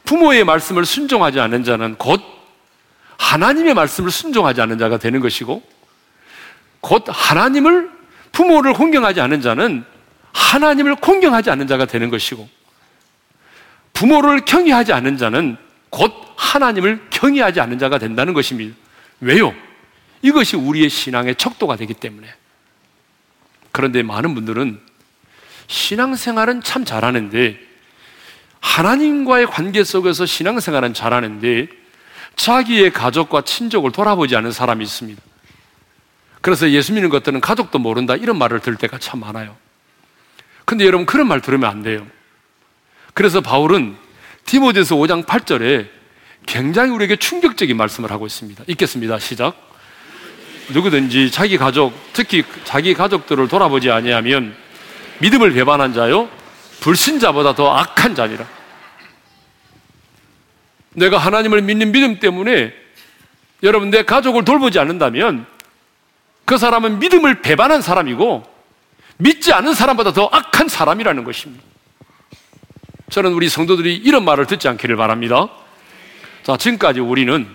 부모의 0.07 0.45
말씀을 0.45 0.85
순종하지 0.85 1.39
않는 1.41 1.65
자는 1.65 1.95
곧 1.97 2.21
하나님의 3.17 3.73
말씀을 3.73 4.09
순종하지 4.09 4.61
않는 4.61 4.77
자가 4.77 4.97
되는 4.97 5.19
것이고 5.19 5.61
곧 6.79 7.03
하나님을 7.07 7.91
부모를 8.31 8.73
공경하지 8.73 9.19
않은 9.19 9.41
자는 9.41 9.83
하나님을 10.31 10.95
공경하지 10.95 11.51
않는 11.51 11.67
자가 11.67 11.85
되는 11.85 12.09
것이고 12.09 12.47
부모를 13.91 14.45
경외하지 14.45 14.93
않는 14.93 15.17
자는 15.17 15.57
곧 15.89 16.13
하나님을 16.37 17.07
경외하지 17.09 17.59
않는 17.59 17.77
자가 17.77 17.97
된다는 17.97 18.33
것입니다. 18.33 18.75
왜요? 19.19 19.53
이것이 20.21 20.55
우리의 20.55 20.89
신앙의 20.89 21.35
척도가 21.35 21.75
되기 21.75 21.93
때문에. 21.93 22.27
그런데 23.73 24.03
많은 24.03 24.35
분들은 24.35 24.79
신앙생활은 25.67 26.61
참 26.63 26.85
잘하는데 26.85 27.66
하나님과의 28.67 29.47
관계 29.47 29.83
속에서 29.83 30.25
신앙생활은 30.25 30.93
잘하는데 30.93 31.67
자기의 32.35 32.91
가족과 32.91 33.41
친족을 33.41 33.91
돌아보지 33.91 34.35
않은 34.35 34.51
사람이 34.51 34.83
있습니다. 34.83 35.21
그래서 36.41 36.69
예수 36.69 36.93
믿는 36.93 37.09
것들은 37.09 37.41
가족도 37.41 37.79
모른다 37.79 38.15
이런 38.15 38.37
말을 38.37 38.59
들을 38.59 38.77
때가 38.77 38.99
참 38.99 39.21
많아요. 39.21 39.55
근데 40.65 40.85
여러분 40.85 41.05
그런 41.05 41.27
말 41.27 41.41
들으면 41.41 41.69
안 41.69 41.81
돼요. 41.81 42.05
그래서 43.13 43.41
바울은 43.41 43.95
디모데서 44.45 44.95
5장 44.95 45.25
8절에 45.25 45.87
굉장히 46.45 46.91
우리에게 46.91 47.15
충격적인 47.15 47.75
말씀을 47.75 48.11
하고 48.11 48.27
있습니다. 48.27 48.65
읽겠습니다. 48.67 49.17
시작. 49.19 49.55
누구든지 50.69 51.31
자기 51.31 51.57
가족, 51.57 51.93
특히 52.13 52.43
자기 52.65 52.93
가족들을 52.93 53.47
돌아보지 53.47 53.89
아니하면 53.89 54.55
믿음을 55.19 55.53
배반한 55.53 55.93
자요 55.93 56.29
불신자보다 56.81 57.55
더 57.55 57.73
악한 57.73 58.13
자니라. 58.13 58.56
내가 60.97 61.19
하나님을 61.19 61.61
믿는 61.61 61.91
믿음 61.91 62.19
때문에 62.19 62.73
여러분 63.61 63.91
내 63.91 64.03
가족을 64.03 64.43
돌보지 64.43 64.79
않는다면 64.79 65.45
그 66.43 66.57
사람은 66.57 66.99
믿음을 66.99 67.41
배반한 67.41 67.81
사람이고 67.81 68.43
믿지 69.17 69.53
않은 69.53 69.75
사람보다 69.75 70.13
더 70.13 70.27
악한 70.31 70.67
사람이라는 70.67 71.23
것입니다. 71.23 71.63
저는 73.09 73.33
우리 73.33 73.47
성도들이 73.47 73.95
이런 73.95 74.25
말을 74.25 74.47
듣지 74.47 74.67
않기를 74.67 74.95
바랍니다. 74.95 75.49
자, 76.43 76.57
지금까지 76.57 76.99
우리는 76.99 77.47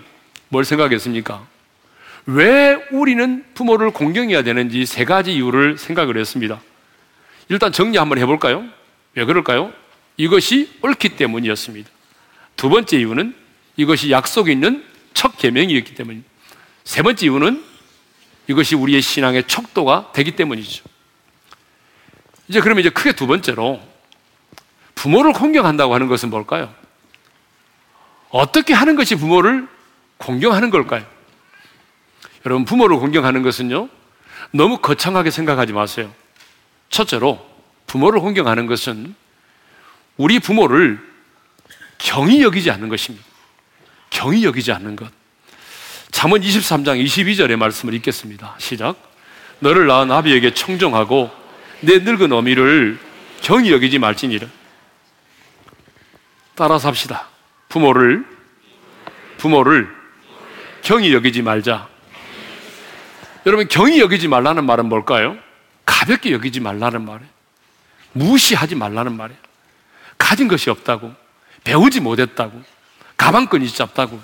뭘 0.47 0.63
생각했습니까? 0.63 1.45
왜 2.25 2.75
우리는 2.91 3.43
부모를 3.53 3.91
공경해야 3.91 4.43
되는지 4.43 4.85
세 4.85 5.03
가지 5.03 5.33
이유를 5.33 5.77
생각을 5.77 6.17
했습니다. 6.17 6.61
일단 7.49 7.73
정리 7.73 7.97
한번 7.97 8.19
해볼까요? 8.19 8.63
왜 9.15 9.25
그럴까요? 9.25 9.73
이것이 10.15 10.69
옳기 10.81 11.09
때문이었습니다. 11.09 11.89
두 12.55 12.69
번째 12.69 12.97
이유는 12.97 13.35
이것이 13.77 14.11
약속이 14.11 14.51
있는 14.51 14.85
첫 15.13 15.37
계명이었기 15.37 15.95
때문입니다. 15.95 16.29
세 16.83 17.01
번째 17.01 17.25
이유는 17.25 17.63
이것이 18.47 18.75
우리의 18.75 19.01
신앙의 19.01 19.47
척도가 19.47 20.11
되기 20.13 20.35
때문이죠. 20.35 20.83
이제 22.47 22.59
그러면 22.59 22.81
이제 22.81 22.89
크게 22.89 23.13
두 23.13 23.25
번째로 23.27 23.81
부모를 24.95 25.33
공경한다고 25.33 25.93
하는 25.93 26.07
것은 26.07 26.29
뭘까요? 26.29 26.73
어떻게 28.29 28.73
하는 28.73 28.95
것이 28.95 29.15
부모를 29.15 29.67
공경하는 30.17 30.69
걸까요? 30.69 31.05
여러분, 32.45 32.65
부모를 32.65 32.97
공경하는 32.97 33.43
것은요, 33.43 33.89
너무 34.51 34.79
거창하게 34.79 35.31
생각하지 35.31 35.73
마세요. 35.73 36.13
첫째로, 36.89 37.45
부모를 37.87 38.19
공경하는 38.19 38.65
것은 38.67 39.15
우리 40.17 40.39
부모를 40.39 41.12
경히 42.03 42.43
여기지 42.43 42.69
않는 42.69 42.89
것입니다. 42.89 43.25
경히 44.09 44.43
여기지 44.43 44.73
않는 44.73 44.97
것. 44.97 45.09
잠언 46.11 46.41
23장 46.41 47.03
22절의 47.03 47.55
말씀을 47.55 47.93
읽겠습니다. 47.95 48.55
시작. 48.59 48.97
너를 49.59 49.87
낳은 49.87 50.11
아비에게 50.11 50.53
청정하고 50.53 51.31
내 51.79 51.99
늙은 51.99 52.31
어미를 52.33 52.99
경히 53.41 53.71
여기지 53.71 53.99
말지니라. 53.99 54.47
따라서 56.55 56.89
합시다. 56.89 57.29
부모를 57.69 58.25
부모를 59.37 59.87
경히 60.81 61.13
여기지 61.13 61.41
말자. 61.41 61.87
여러분 63.45 63.67
경히 63.69 64.01
여기지 64.01 64.27
말라는 64.27 64.65
말은 64.65 64.87
뭘까요? 64.87 65.37
가볍게 65.85 66.31
여기지 66.31 66.59
말라는 66.59 67.05
말이에요. 67.05 67.31
무시하지 68.11 68.75
말라는 68.75 69.15
말이에요. 69.15 69.41
가진 70.17 70.47
것이 70.47 70.69
없다고, 70.69 71.22
배우지 71.63 71.99
못했다고, 72.01 72.61
가방끈이 73.17 73.67
잡다고, 73.69 74.21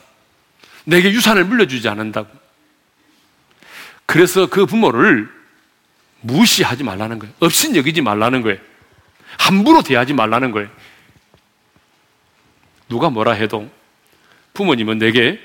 내게 0.86 1.12
유산을 1.12 1.46
물려주지 1.46 1.88
않는다고. 1.88 2.30
그래서 4.06 4.48
그 4.48 4.66
부모를 4.66 5.30
무시하지 6.22 6.84
말라는 6.84 7.20
거예요. 7.20 7.34
없인 7.40 7.76
여기지 7.76 8.02
말라는 8.02 8.42
거예요. 8.42 8.58
함부로 9.38 9.82
대하지 9.82 10.14
말라는 10.14 10.52
거예요. 10.52 10.70
누가 12.90 13.10
뭐라 13.10 13.34
해도 13.34 13.70
부모님은 14.54 14.98
내게 14.98 15.40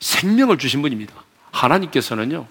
생명을 0.00 0.58
주신 0.58 0.82
분입니다. 0.82 1.14
하나님께서는요, 1.50 2.46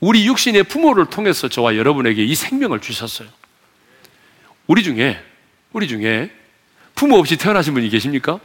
우리 0.00 0.26
육신의 0.26 0.64
부모를 0.64 1.06
통해서 1.06 1.48
저와 1.48 1.76
여러분에게 1.76 2.24
이 2.24 2.34
생명을 2.34 2.80
주셨어요. 2.80 3.28
우리 4.66 4.82
중에, 4.82 5.22
우리 5.72 5.88
중에 5.88 6.30
부모 6.98 7.16
없이 7.16 7.36
태어나신 7.36 7.74
분이 7.74 7.90
계십니까? 7.90 8.40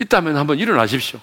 있다면 0.00 0.36
한번 0.36 0.58
일어나십시오. 0.58 1.18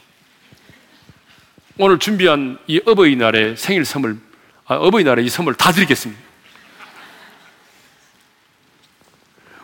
오늘 1.78 2.00
준비한 2.00 2.58
이 2.66 2.82
어버이날의 2.84 3.58
생일 3.58 3.86
선물, 3.86 4.18
아, 4.66 4.74
어버이날의 4.74 5.24
이 5.24 5.30
선물 5.30 5.54
다 5.54 5.72
드리겠습니다. 5.72 6.20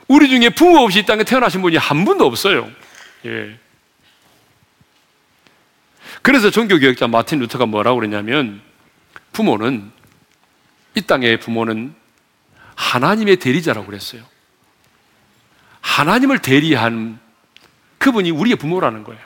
우리 0.07 0.29
중에 0.29 0.49
부모 0.49 0.81
없이 0.81 0.99
이 0.99 1.05
땅에 1.07 1.23
태어나신 1.23 1.63
분이 1.63 1.77
한 1.77 2.05
분도 2.05 2.27
없어요. 2.27 2.69
예. 3.25 3.57
그래서 6.21 6.51
종교교역자 6.51 7.07
마틴 7.07 7.39
루터가 7.39 7.65
뭐라고 7.65 8.01
그러냐면 8.01 8.61
부모는 9.31 9.91
이 10.93 11.01
땅의 11.01 11.39
부모는 11.39 11.95
하나님의 12.75 13.37
대리자라고 13.37 13.87
그랬어요. 13.87 14.32
하나님을 15.83 16.39
대리한 16.39 17.19
그분이 17.99 18.31
우리의 18.31 18.55
부모라는 18.55 19.03
거예요. 19.03 19.21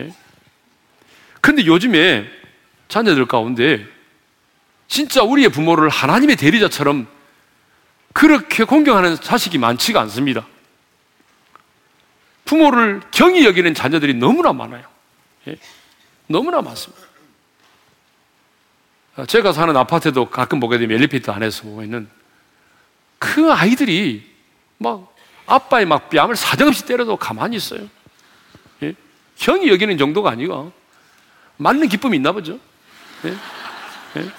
예? 0.00 0.14
근데 1.40 1.64
요즘에 1.64 2.28
자녀들 2.88 3.26
가운데 3.26 3.86
진짜 4.88 5.22
우리의 5.22 5.50
부모를 5.50 5.90
하나님의 5.90 6.36
대리자처럼 6.36 7.06
그렇게 8.14 8.64
공경하는 8.64 9.20
자식이 9.20 9.58
많지가 9.58 10.00
않습니다. 10.00 10.46
부모를 12.46 13.02
경히 13.10 13.44
여기는 13.44 13.74
자녀들이 13.74 14.14
너무나 14.14 14.54
많아요. 14.54 14.84
예? 15.48 15.56
너무나 16.26 16.62
많습니다. 16.62 17.06
제가 19.26 19.52
사는 19.52 19.76
아파트도 19.76 20.30
가끔 20.30 20.60
보게 20.60 20.78
되면 20.78 20.96
엘리베이터 20.96 21.32
안에서 21.32 21.64
보면은 21.64 22.08
그 23.18 23.52
아이들이 23.52 24.37
막 24.78 25.14
아빠의 25.46 25.86
막 25.86 26.08
뺨을 26.10 26.36
사정없이 26.36 26.86
때려도 26.86 27.16
가만히 27.16 27.56
있어요. 27.56 27.88
예? 28.82 28.94
형이 29.36 29.68
여기는 29.68 29.98
정도가 29.98 30.30
아니고 30.30 30.72
맞는 31.56 31.88
기쁨이 31.88 32.16
있나 32.16 32.32
보죠. 32.32 32.58
예? 33.24 33.30
예? 34.20 34.30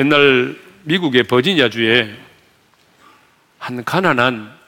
옛날 0.00 0.58
미국의 0.84 1.24
버지니아 1.24 1.68
주에 1.68 2.18
한 3.58 3.84
가난한 3.84 4.58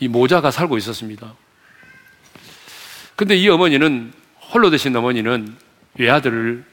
이 0.00 0.08
모자가 0.08 0.50
살고 0.50 0.76
있었습니다. 0.78 1.34
근데 3.16 3.36
이 3.36 3.48
어머니는 3.48 4.12
홀로 4.52 4.70
되신 4.70 4.94
어머니는 4.94 5.56
외아들을 5.94 6.64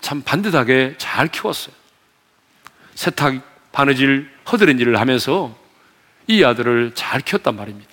참 0.00 0.22
반듯하게 0.22 0.96
잘 0.98 1.28
키웠어요. 1.28 1.79
세탁, 3.00 3.40
바느질, 3.72 4.28
허드렛일을 4.52 5.00
하면서 5.00 5.56
이 6.26 6.44
아들을 6.44 6.92
잘 6.94 7.22
키웠단 7.22 7.56
말입니다. 7.56 7.88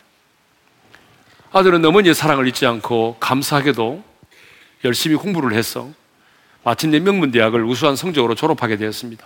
아들은 1.54 1.86
어머니의 1.86 2.14
사랑을 2.14 2.46
잊지 2.46 2.66
않고 2.66 3.16
감사하게도 3.22 4.04
열심히 4.84 5.16
공부를 5.16 5.58
해서 5.58 5.90
마침내 6.66 7.00
명문대학을 7.00 7.64
우수한 7.64 7.96
성적으로 7.96 8.36
졸업하게 8.36 8.76
되었습니다. 8.76 9.26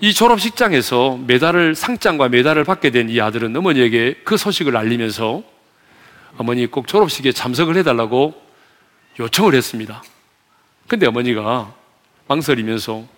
이 0.00 0.12
졸업식장에서 0.12 1.18
메달을, 1.26 1.74
상장과 1.74 2.28
메달을 2.28 2.64
받게 2.64 2.90
된 2.90 3.08
이 3.08 3.22
아들은 3.22 3.56
어머니에게 3.56 4.20
그 4.22 4.36
소식을 4.36 4.76
알리면서 4.76 5.42
어머니 6.36 6.66
꼭 6.66 6.88
졸업식에 6.88 7.32
참석을 7.32 7.78
해달라고 7.78 8.34
요청을 9.18 9.54
했습니다. 9.54 10.02
근데 10.88 11.06
어머니가 11.06 11.72
망설이면서 12.28 13.14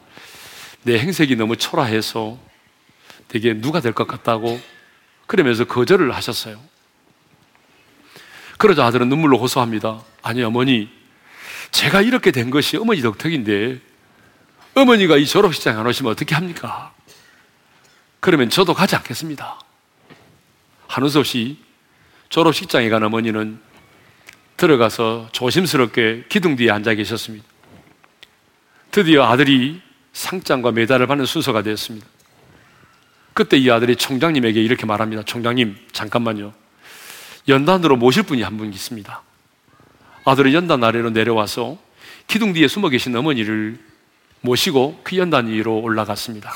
내 0.86 1.00
행색이 1.00 1.34
너무 1.34 1.56
초라해서 1.56 2.38
되게 3.26 3.54
누가 3.54 3.80
될 3.80 3.92
것 3.92 4.06
같다고 4.06 4.60
그러면서 5.26 5.64
거절을 5.64 6.14
하셨어요. 6.14 6.60
그러자 8.56 8.86
아들은 8.86 9.08
눈물로 9.08 9.36
호소합니다. 9.38 10.00
아니, 10.22 10.44
어머니, 10.44 10.88
제가 11.72 12.02
이렇게 12.02 12.30
된 12.30 12.50
것이 12.50 12.76
어머니 12.76 13.02
덕택인데 13.02 13.80
어머니가 14.76 15.16
이 15.16 15.26
졸업식장에 15.26 15.76
안 15.76 15.84
오시면 15.88 16.12
어떻게 16.12 16.36
합니까? 16.36 16.94
그러면 18.20 18.48
저도 18.48 18.72
가지 18.72 18.94
않겠습니다. 18.94 19.58
한우 20.86 21.10
없이 21.18 21.58
졸업식장에 22.28 22.88
간 22.90 23.02
어머니는 23.02 23.60
들어가서 24.56 25.30
조심스럽게 25.32 26.26
기둥 26.28 26.54
뒤에 26.54 26.70
앉아 26.70 26.94
계셨습니다. 26.94 27.44
드디어 28.92 29.24
아들이 29.24 29.82
상장과 30.16 30.72
메달을 30.72 31.06
받는 31.06 31.26
순서가 31.26 31.62
되었습니다. 31.62 32.06
그때 33.34 33.58
이 33.58 33.70
아들이 33.70 33.96
총장님에게 33.96 34.62
이렇게 34.62 34.86
말합니다. 34.86 35.22
총장님, 35.24 35.76
잠깐만요. 35.92 36.54
연단으로 37.48 37.96
모실 37.96 38.22
분이 38.22 38.40
한 38.42 38.56
분 38.56 38.72
있습니다. 38.72 39.22
아들이 40.24 40.54
연단 40.54 40.82
아래로 40.82 41.10
내려와서 41.10 41.76
기둥 42.26 42.54
뒤에 42.54 42.66
숨어 42.66 42.88
계신 42.88 43.14
어머니를 43.14 43.78
모시고 44.40 45.00
그 45.04 45.18
연단 45.18 45.48
위로 45.48 45.78
올라갔습니다. 45.80 46.52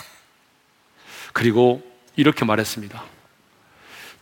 그리고 1.34 1.82
이렇게 2.16 2.46
말했습니다. 2.46 3.04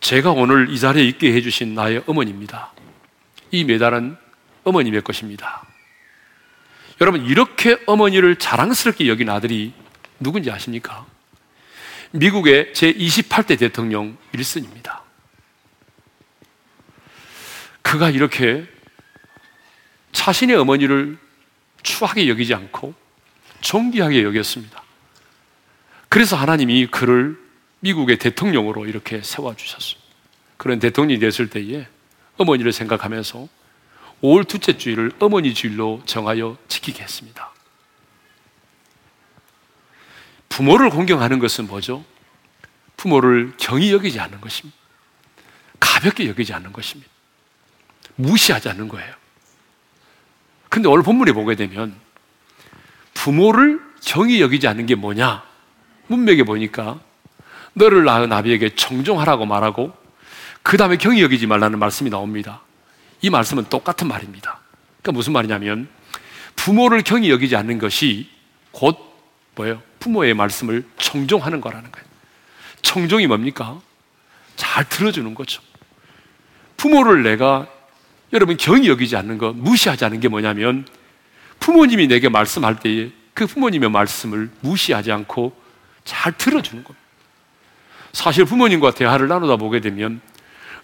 제가 0.01 0.31
오늘 0.31 0.69
이 0.69 0.77
자리에 0.77 1.05
있게 1.05 1.33
해주신 1.33 1.75
나의 1.75 2.03
어머니입니다. 2.07 2.73
이 3.51 3.63
메달은 3.63 4.17
어머님의 4.65 5.01
것입니다. 5.01 5.65
여러분, 7.01 7.25
이렇게 7.25 7.77
어머니를 7.85 8.35
자랑스럽게 8.35 9.07
여긴 9.07 9.29
아들이 9.29 9.73
누군지 10.19 10.51
아십니까? 10.51 11.05
미국의 12.11 12.73
제28대 12.73 13.57
대통령 13.57 14.17
윌슨입니다. 14.33 15.03
그가 17.81 18.09
이렇게 18.09 18.65
자신의 20.11 20.55
어머니를 20.57 21.17
추하게 21.83 22.27
여기지 22.27 22.53
않고 22.53 22.93
존귀하게 23.61 24.23
여겼습니다. 24.23 24.83
그래서 26.09 26.35
하나님이 26.35 26.87
그를 26.87 27.39
미국의 27.79 28.17
대통령으로 28.17 28.85
이렇게 28.85 29.21
세워주셨어요. 29.21 29.99
그런 30.57 30.79
대통령이 30.79 31.19
됐을 31.19 31.49
때에 31.49 31.87
어머니를 32.37 32.73
생각하면서 32.73 33.47
5월 34.21 34.47
둘째 34.47 34.77
주일을 34.77 35.11
어머니 35.19 35.53
주일로 35.53 36.01
정하여 36.05 36.57
지키게 36.67 37.03
했습니다. 37.03 37.51
부모를 40.49 40.89
공경하는 40.89 41.39
것은 41.39 41.67
뭐죠? 41.67 42.03
부모를 42.97 43.53
경히 43.57 43.93
여기지 43.93 44.19
않는 44.19 44.41
것입니다. 44.41 44.77
가볍게 45.79 46.27
여기지 46.27 46.53
않는 46.53 46.73
것입니다. 46.73 47.09
무시하지 48.15 48.67
않는 48.69 48.89
거예요. 48.89 49.13
근데 50.67 50.89
오늘 50.89 51.03
본문에 51.03 51.31
보게 51.31 51.55
되면 51.55 51.95
부모를 53.13 53.81
경히 54.03 54.41
여기지 54.41 54.67
않는 54.67 54.85
게 54.85 54.95
뭐냐? 54.95 55.43
문맥에 56.07 56.43
보니까 56.43 56.99
너를 57.73 58.03
낳은 58.03 58.31
아비에게 58.33 58.75
청종하라고 58.75 59.45
말하고 59.45 59.93
그 60.61 60.77
다음에 60.77 60.97
경히 60.97 61.21
여기지 61.21 61.47
말라는 61.47 61.79
말씀이 61.79 62.09
나옵니다. 62.09 62.61
이 63.21 63.29
말씀은 63.29 63.65
똑같은 63.65 64.07
말입니다. 64.07 64.59
그러니까 65.01 65.11
무슨 65.17 65.33
말이냐면 65.33 65.87
부모를 66.55 67.01
경히 67.03 67.29
여기지 67.29 67.55
않는 67.55 67.79
것이 67.79 68.29
곧 68.71 68.97
뭐예요? 69.55 69.81
부모의 69.99 70.33
말씀을 70.33 70.85
청종하는 70.97 71.61
거라는 71.61 71.91
거예요. 71.91 72.07
청종이 72.81 73.27
뭡니까? 73.27 73.81
잘 74.55 74.87
들어주는 74.87 75.33
거죠. 75.35 75.61
부모를 76.77 77.23
내가 77.23 77.67
여러분 78.31 78.57
경히 78.57 78.87
여기지 78.87 79.15
않는 79.15 79.37
것, 79.37 79.55
무시하지 79.55 80.05
않는 80.05 80.19
게 80.19 80.27
뭐냐면 80.27 80.85
부모님이 81.59 82.07
내게 82.07 82.29
말씀할 82.29 82.79
때에 82.79 83.11
그 83.33 83.47
부모님의 83.47 83.89
말씀을 83.89 84.49
무시하지 84.61 85.11
않고 85.11 85.53
잘 86.05 86.37
들어주는 86.37 86.83
겁니다. 86.83 87.07
사실 88.13 88.45
부모님과 88.45 88.91
대화를 88.91 89.27
나누다 89.27 89.57
보게 89.57 89.81
되면 89.81 90.21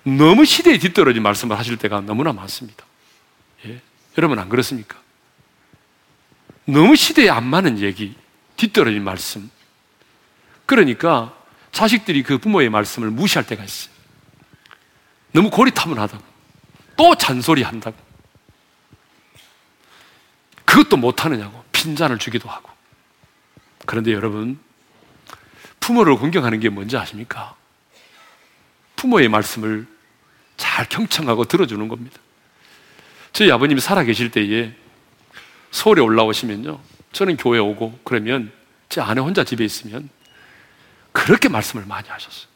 너무 0.06 0.46
시대에 0.46 0.78
뒤떨어진 0.78 1.24
말씀을 1.24 1.58
하실 1.58 1.78
때가 1.78 2.02
너무나 2.02 2.32
많습니다. 2.32 2.86
예? 3.66 3.82
여러분 4.18 4.38
안 4.38 4.50
그렇습니까? 4.50 4.98
너무 6.66 6.96
시대에 6.96 7.30
안 7.30 7.46
맞는 7.46 7.80
얘기, 7.80 8.16
뒤떨어진 8.56 9.04
말씀. 9.04 9.50
그러니까 10.68 11.36
자식들이 11.72 12.22
그 12.22 12.38
부모의 12.38 12.70
말씀을 12.70 13.10
무시할 13.10 13.46
때가 13.48 13.64
있어요. 13.64 13.94
너무 15.32 15.50
고리타분하다고. 15.50 16.24
또 16.98 17.16
잔소리 17.16 17.64
한다고. 17.64 17.98
그것도 20.66 20.98
못하느냐고 20.98 21.64
핀잔을 21.72 22.20
주기도 22.20 22.48
하고. 22.48 22.70
그런데 23.86 24.14
여러분, 24.14 24.60
부모를 25.80 26.16
공경하는 26.16 26.60
게 26.60 26.70
뭔지 26.70 26.96
아십니까? 26.96 27.56
부모의 28.96 29.30
말씀을 29.30 29.95
잘 30.58 30.88
경청하고 30.88 31.46
들어주는 31.46 31.88
겁니다. 31.88 32.20
저희 33.34 33.52
아버님이 33.52 33.82
살아 33.82 34.04
계실 34.04 34.32
때에 34.32 34.74
서울에 35.72 36.02
올라오시면요. 36.02 36.80
저는 37.12 37.38
교회 37.38 37.60
오고 37.60 38.00
그러면 38.04 38.52
제 38.90 39.02
아내 39.02 39.22
혼자 39.22 39.44
집에 39.44 39.66
있으면 39.66 40.10
그렇게 41.12 41.50
말씀을 41.50 41.86
많이 41.86 42.08
하셨어요. 42.08 42.48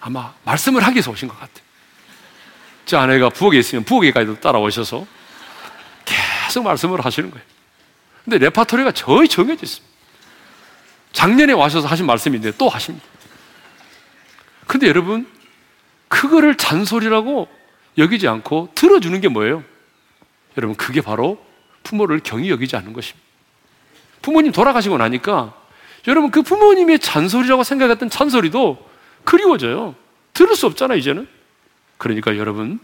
아마 0.00 0.34
말씀을 0.44 0.82
하기 0.82 0.96
위해서 0.96 1.10
오신 1.10 1.28
것 1.28 1.38
같아요. 1.38 1.64
제 2.86 2.96
아내가 2.96 3.28
부엌에 3.28 3.58
있으면 3.58 3.84
부엌에까지도 3.84 4.40
따라오셔서 4.40 5.06
계속 6.04 6.64
말씀을 6.64 7.04
하시는 7.04 7.30
거예요. 7.30 7.44
근데 8.24 8.38
레파토리가 8.38 8.92
거의 8.92 9.28
정해져 9.28 9.62
있습니다. 9.62 9.90
작년에 11.12 11.52
와셔서 11.52 11.86
하신 11.86 12.06
말씀인데 12.06 12.52
또 12.56 12.68
하십니다. 12.68 13.06
근데 14.66 14.86
여러분, 14.86 15.28
그거를 16.10 16.56
잔소리라고 16.56 17.48
여기지 17.96 18.28
않고 18.28 18.72
들어주는 18.74 19.18
게 19.22 19.28
뭐예요? 19.28 19.64
여러분, 20.58 20.76
그게 20.76 21.00
바로 21.00 21.42
부모를 21.82 22.20
경히 22.22 22.50
여기지 22.50 22.76
않는 22.76 22.92
것입니다. 22.92 23.26
부모님 24.20 24.52
돌아가시고 24.52 24.98
나니까 24.98 25.54
여러분 26.06 26.30
그 26.30 26.42
부모님의 26.42 26.98
잔소리라고 26.98 27.64
생각했던 27.64 28.10
잔소리도 28.10 28.86
그리워져요. 29.24 29.94
들을 30.34 30.54
수 30.54 30.66
없잖아, 30.66 30.94
이제는. 30.94 31.26
그러니까 31.96 32.36
여러분, 32.36 32.80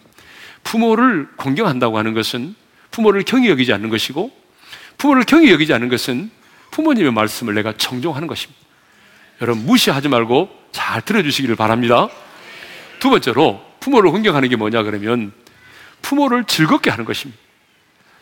부모를 0.63 1.29
공경한다고 1.37 1.99
하는 1.99 2.15
것은 2.15 2.55
부모를 2.91 3.23
경히 3.25 3.49
여기지 3.49 3.73
않는 3.73 3.89
것이고 3.89 4.31
부모를 4.99 5.25
경히 5.25 5.51
여기지 5.51 5.73
않는 5.75 5.89
것은 5.89 6.31
부모님의 6.71 7.13
말씀을 7.13 7.55
내가 7.55 7.73
청종하는 7.77 8.27
것입니다. 8.27 8.61
여러분 9.41 9.67
무시하지 9.67 10.09
말고 10.09 10.51
잘 10.73 11.03
들어주시기를 11.03 11.57
바랍니다. 11.57 12.09
두 13.07 13.11
번째로 13.11 13.65
부모를 13.79 14.11
공경하는 14.11 14.49
게 14.49 14.57
뭐냐 14.57 14.83
그러면 14.83 15.31
부모를 16.03 16.43
즐겁게 16.43 16.91
하는 16.91 17.05
것입니다. 17.05 17.41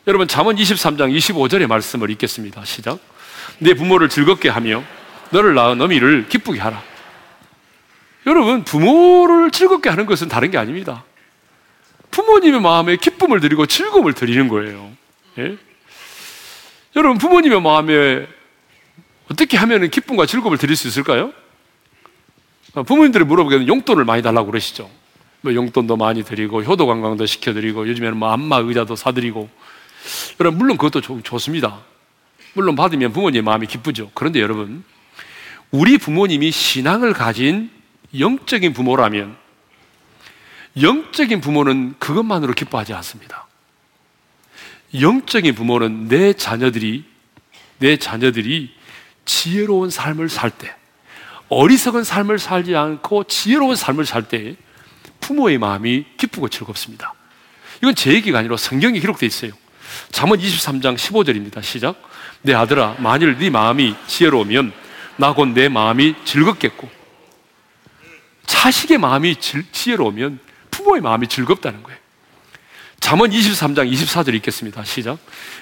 여러분 0.06 0.28
잠언 0.28 0.56
23장 0.56 1.10
25절의 1.16 1.66
말씀을 1.68 2.10
읽겠습니다. 2.10 2.66
시작. 2.66 2.98
내 3.60 3.72
부모를 3.72 4.10
즐겁게 4.10 4.50
하며 4.50 4.84
너를 5.30 5.54
낳은 5.54 5.80
어미를 5.80 6.28
기쁘게 6.28 6.60
하라. 6.60 6.82
여러분 8.26 8.62
부모를 8.62 9.50
즐겁게 9.52 9.88
하는 9.88 10.04
것은 10.04 10.28
다른 10.28 10.50
게 10.50 10.58
아닙니다. 10.58 11.02
부모님의 12.10 12.60
마음에 12.60 12.96
기쁨을 12.96 13.40
드리고 13.40 13.64
즐거움을 13.64 14.12
드리는 14.12 14.48
거예요. 14.48 14.92
예? 15.38 15.56
여러분, 16.94 17.16
부모님의 17.16 17.62
마음에 17.62 18.26
어떻게 19.32 19.56
하면 19.56 19.88
기쁨과 19.88 20.26
즐거움을 20.26 20.58
드릴 20.58 20.76
수 20.76 20.86
있을까요? 20.88 21.32
어, 22.74 22.82
부모님들이 22.82 23.24
물어보게 23.24 23.56
되면 23.56 23.68
용돈을 23.68 24.04
많이 24.04 24.22
달라고 24.22 24.50
그러시죠. 24.50 24.90
뭐 25.40 25.54
용돈도 25.54 25.96
많이 25.96 26.24
드리고, 26.24 26.62
효도 26.64 26.86
관광도 26.86 27.26
시켜드리고, 27.26 27.88
요즘에는 27.88 28.16
뭐 28.16 28.30
안마 28.30 28.58
의자도 28.58 28.96
사드리고. 28.96 29.48
여러분, 30.40 30.58
물론 30.58 30.76
그것도 30.76 31.00
좋, 31.00 31.22
좋습니다. 31.22 31.80
물론 32.54 32.76
받으면 32.76 33.12
부모님의 33.12 33.42
마음이 33.42 33.66
기쁘죠. 33.66 34.10
그런데 34.14 34.40
여러분, 34.40 34.84
우리 35.70 35.98
부모님이 35.98 36.50
신앙을 36.50 37.12
가진 37.12 37.70
영적인 38.18 38.72
부모라면 38.72 39.36
영적인 40.80 41.40
부모는 41.40 41.94
그것만으로 41.98 42.52
기뻐하지 42.52 42.94
않습니다. 42.94 43.46
영적인 45.00 45.54
부모는 45.54 46.08
내 46.08 46.32
자녀들이, 46.32 47.04
내 47.78 47.96
자녀들이 47.96 48.72
지혜로운 49.24 49.90
삶을 49.90 50.28
살 50.28 50.50
때, 50.50 50.74
어리석은 51.48 52.04
삶을 52.04 52.38
살지 52.38 52.74
않고 52.74 53.24
지혜로운 53.24 53.76
삶을 53.76 54.06
살 54.06 54.22
때, 54.28 54.56
부모의 55.20 55.58
마음이 55.58 56.04
기쁘고 56.16 56.48
즐겁습니다. 56.48 57.14
이건 57.78 57.94
제 57.94 58.12
얘기가 58.12 58.38
아니라 58.38 58.56
성경에 58.56 58.98
기록되어 58.98 59.26
있어요. 59.26 59.52
잠언 60.10 60.38
23장 60.38 60.96
15절입니다. 60.96 61.62
시작. 61.62 61.96
내 62.42 62.54
아들아, 62.54 62.96
만일 62.98 63.38
네 63.38 63.50
마음이 63.50 63.94
지혜로우면 64.06 64.72
나 65.16 65.32
곧 65.32 65.48
내 65.54 65.68
마음이 65.68 66.14
즐겁겠고, 66.24 66.88
자식의 68.46 68.98
마음이 68.98 69.36
지혜로우면 69.36 70.38
부모의 70.70 71.00
마음이 71.00 71.28
즐겁다는 71.28 71.82
거예요. 71.82 71.98
잠언 73.00 73.30
23장 73.30 73.90
24절 73.92 74.34
읽겠습니다. 74.36 74.82
시작. 74.84 75.18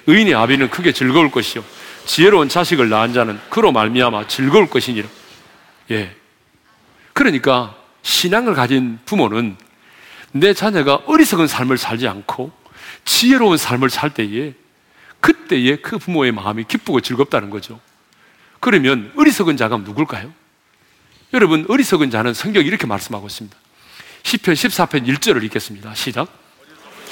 의인의 0.06 0.34
아비는 0.34 0.70
크게 0.70 0.92
즐거울 0.92 1.30
것이요 1.30 1.64
지혜로운 2.06 2.48
자식을 2.48 2.88
낳은 2.88 3.12
자는 3.12 3.40
그로 3.50 3.72
말미암아 3.72 4.28
즐거울 4.28 4.70
것이니라. 4.70 5.08
예. 5.90 6.14
그러니까 7.12 7.76
신앙을 8.02 8.54
가진 8.54 8.98
부모는 9.04 9.56
내 10.32 10.54
자녀가 10.54 10.96
어리석은 11.06 11.46
삶을 11.46 11.78
살지 11.78 12.08
않고 12.08 12.52
지혜로운 13.04 13.56
삶을 13.56 13.90
살 13.90 14.14
때에 14.14 14.54
그때에 15.20 15.76
그 15.76 15.98
부모의 15.98 16.32
마음이 16.32 16.64
기쁘고 16.64 17.00
즐겁다는 17.00 17.50
거죠. 17.50 17.80
그러면 18.60 19.12
어리석은 19.16 19.56
자가 19.56 19.76
누굴까요? 19.78 20.32
여러분, 21.32 21.64
어리석은 21.68 22.10
자는 22.10 22.34
성경이 22.34 22.66
이렇게 22.66 22.86
말씀하고 22.86 23.26
있습니다. 23.26 23.56
10편 24.22 24.52
14편 24.52 25.06
1절을 25.06 25.42
읽겠습니다. 25.44 25.94
시작. 25.94 26.28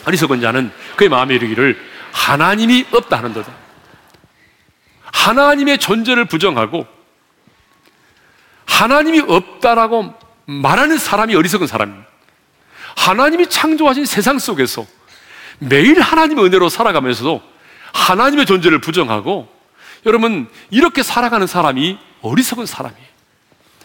어리석은 0.06 0.40
자는 0.40 0.70
그의 0.96 1.08
마음에 1.08 1.34
이르기를 1.34 1.78
하나님이 2.12 2.86
없다 2.92 3.18
하는 3.18 3.32
도다. 3.32 3.52
하나님의 5.04 5.78
존재를 5.78 6.24
부정하고 6.26 6.86
하나님이 8.70 9.20
없다라고 9.26 10.14
말하는 10.46 10.96
사람이 10.96 11.34
어리석은 11.34 11.66
사람입니다. 11.66 12.08
하나님이 12.96 13.48
창조하신 13.48 14.06
세상 14.06 14.38
속에서 14.38 14.86
매일 15.58 16.00
하나님의 16.00 16.46
은혜로 16.46 16.68
살아가면서도 16.68 17.42
하나님의 17.92 18.46
존재를 18.46 18.80
부정하고 18.80 19.48
여러분 20.06 20.48
이렇게 20.70 21.02
살아가는 21.02 21.46
사람이 21.46 21.98
어리석은 22.22 22.66
사람이에요. 22.66 23.10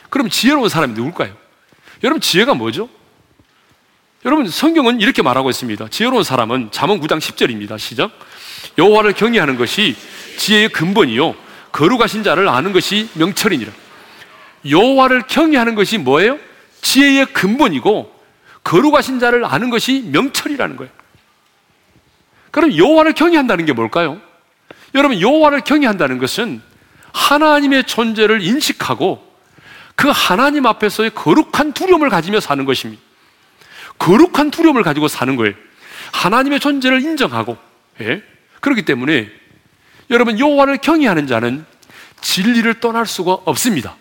그럼 0.09 0.29
지혜로운 0.29 0.69
사람이 0.69 0.93
누굴까요? 0.93 1.35
여러분 2.03 2.21
지혜가 2.21 2.53
뭐죠? 2.53 2.87
여러분 4.23 4.47
성경은 4.49 5.01
이렇게 5.01 5.21
말하고 5.21 5.49
있습니다. 5.49 5.89
지혜로운 5.89 6.23
사람은 6.23 6.69
잠언 6.71 7.01
9장 7.01 7.19
10절입니다. 7.19 7.77
시작. 7.79 8.11
여호와를 8.77 9.13
경외하는 9.13 9.57
것이 9.57 9.95
지혜의 10.37 10.69
근본이요 10.69 11.35
거룩하신 11.71 12.23
자를 12.23 12.47
아는 12.47 12.71
것이 12.71 13.09
명철이니라. 13.13 13.84
여호와를 14.69 15.23
경외하는 15.27 15.75
것이 15.75 15.97
뭐예요? 15.97 16.39
지혜의 16.81 17.27
근본이고 17.27 18.13
거룩하신 18.63 19.19
자를 19.19 19.45
아는 19.45 19.69
것이 19.69 20.01
명철이라는 20.11 20.75
거예요. 20.75 20.91
그럼 22.51 22.75
여호와를 22.75 23.13
경외한다는 23.13 23.65
게 23.65 23.73
뭘까요? 23.73 24.19
여러분 24.93 25.19
여호와를 25.19 25.61
경외한다는 25.61 26.17
것은 26.17 26.61
하나님의 27.13 27.85
존재를 27.85 28.41
인식하고 28.41 29.25
그 29.95 30.09
하나님 30.13 30.65
앞에서의 30.65 31.11
거룩한 31.11 31.73
두려움을 31.73 32.09
가지며 32.09 32.39
사는 32.39 32.63
것입니다. 32.65 33.01
거룩한 33.99 34.51
두려움을 34.51 34.83
가지고 34.83 35.07
사는 35.07 35.35
거예요. 35.35 35.53
하나님의 36.11 36.59
존재를 36.59 37.01
인정하고 37.01 37.57
예? 38.01 38.23
그렇기 38.61 38.83
때문에 38.83 39.29
여러분 40.09 40.39
여호와를 40.39 40.77
경외하는 40.77 41.27
자는 41.27 41.65
진리를 42.21 42.79
떠날 42.79 43.05
수가 43.05 43.33
없습니다. 43.45 43.95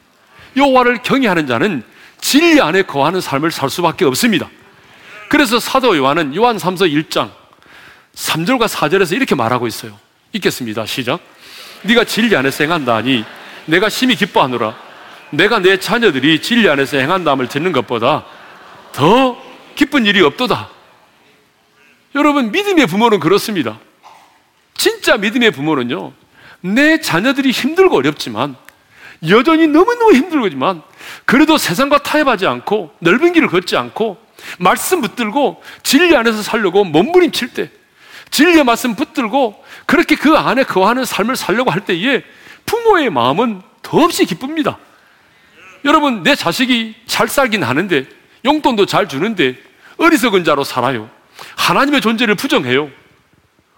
여호와를 0.57 1.03
경외하는 1.03 1.47
자는 1.47 1.83
진리 2.21 2.61
안에 2.61 2.83
거하는 2.83 3.21
삶을 3.21 3.51
살 3.51 3.71
수밖에 3.71 4.05
없습니다. 4.05 4.49
그래서 5.29 5.59
사도 5.59 5.97
요한은 5.97 6.35
요한 6.37 6.57
3서 6.57 6.90
1장 6.90 7.31
3절과 8.14 8.69
4절에서 8.69 9.17
이렇게 9.17 9.35
말하고 9.35 9.67
있어요. 9.67 9.99
읽겠습니다. 10.33 10.87
시작. 10.87 11.21
네가 11.83 12.05
진리 12.05 12.35
안에서 12.35 12.64
행한다 12.64 12.97
하니 12.97 13.25
내가 13.67 13.88
심히 13.88 14.14
기뻐하노라. 14.14 14.75
내가 15.31 15.59
내 15.59 15.79
자녀들이 15.79 16.40
진리 16.40 16.69
안에서 16.69 16.97
행한다함을 16.97 17.49
듣는 17.49 17.73
것보다 17.73 18.25
더 18.93 19.37
기쁜 19.75 20.07
일이 20.07 20.23
없도다. 20.23 20.69
여러분, 22.14 22.53
믿음의 22.53 22.87
부모는 22.87 23.19
그렇습니다. 23.19 23.79
진짜 24.75 25.17
믿음의 25.17 25.51
부모는요, 25.51 26.12
내 26.61 27.01
자녀들이 27.01 27.51
힘들고 27.51 27.97
어렵지만, 27.97 28.57
여전히 29.29 29.66
너무너무 29.66 30.12
힘들지만, 30.14 30.83
그래도 31.24 31.57
세상과 31.59 31.98
타협하지 31.98 32.46
않고, 32.46 32.94
넓은 32.98 33.33
길을 33.33 33.48
걷지 33.48 33.77
않고, 33.77 34.18
말씀 34.59 35.00
붙들고, 35.00 35.62
진리 35.83 36.16
안에서 36.16 36.42
살려고 36.42 36.85
몸부림칠 36.85 37.55
때, 37.55 37.70
진리의 38.31 38.64
말씀 38.64 38.94
붙들고, 38.94 39.64
그렇게 39.87 40.16
그 40.16 40.37
안에 40.37 40.64
거하는 40.64 41.05
삶을 41.05 41.37
살려고 41.37 41.70
할 41.70 41.85
때에, 41.85 42.22
부모의 42.66 43.11
마음은 43.11 43.62
더없이 43.83 44.24
기쁩니다. 44.24 44.79
여러분, 45.85 46.22
내 46.22 46.35
자식이 46.35 46.94
잘 47.07 47.29
살긴 47.29 47.62
하는데, 47.62 48.07
용돈도 48.44 48.87
잘 48.87 49.09
주는데, 49.09 49.57
어리석은 49.96 50.44
자로 50.44 50.64
살아요. 50.64 51.09
하나님의 51.57 52.00
존재를 52.00 52.35
부정해요. 52.35 52.90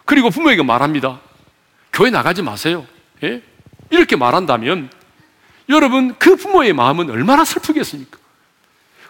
그리고 0.05 0.31
부모에게 0.31 0.63
말합니다. 0.63 1.21
교회 1.93 2.11
나가지 2.11 2.43
마세요. 2.43 2.87
예? 3.23 3.43
이렇게 3.91 4.17
말한다면 4.17 4.91
여러분 5.69 6.15
그 6.19 6.37
부모의 6.37 6.73
마음은 6.73 7.11
얼마나 7.11 7.45
슬프겠습니까? 7.45 8.19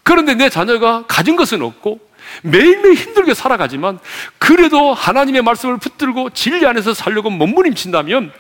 그런데 0.03 0.35
내 0.35 0.49
자녀가 0.49 1.05
가진 1.07 1.37
것은 1.37 1.62
없고 1.62 2.01
매일매일 2.42 2.95
힘들게 2.95 3.35
살아가지만 3.35 3.99
그래도 4.38 4.95
하나님의 4.95 5.42
말씀을 5.42 5.79
붙들고 5.79 6.31
진리 6.31 6.66
안에서 6.66 6.95
살려고 6.95 7.31
몸부림친다면 7.31 8.33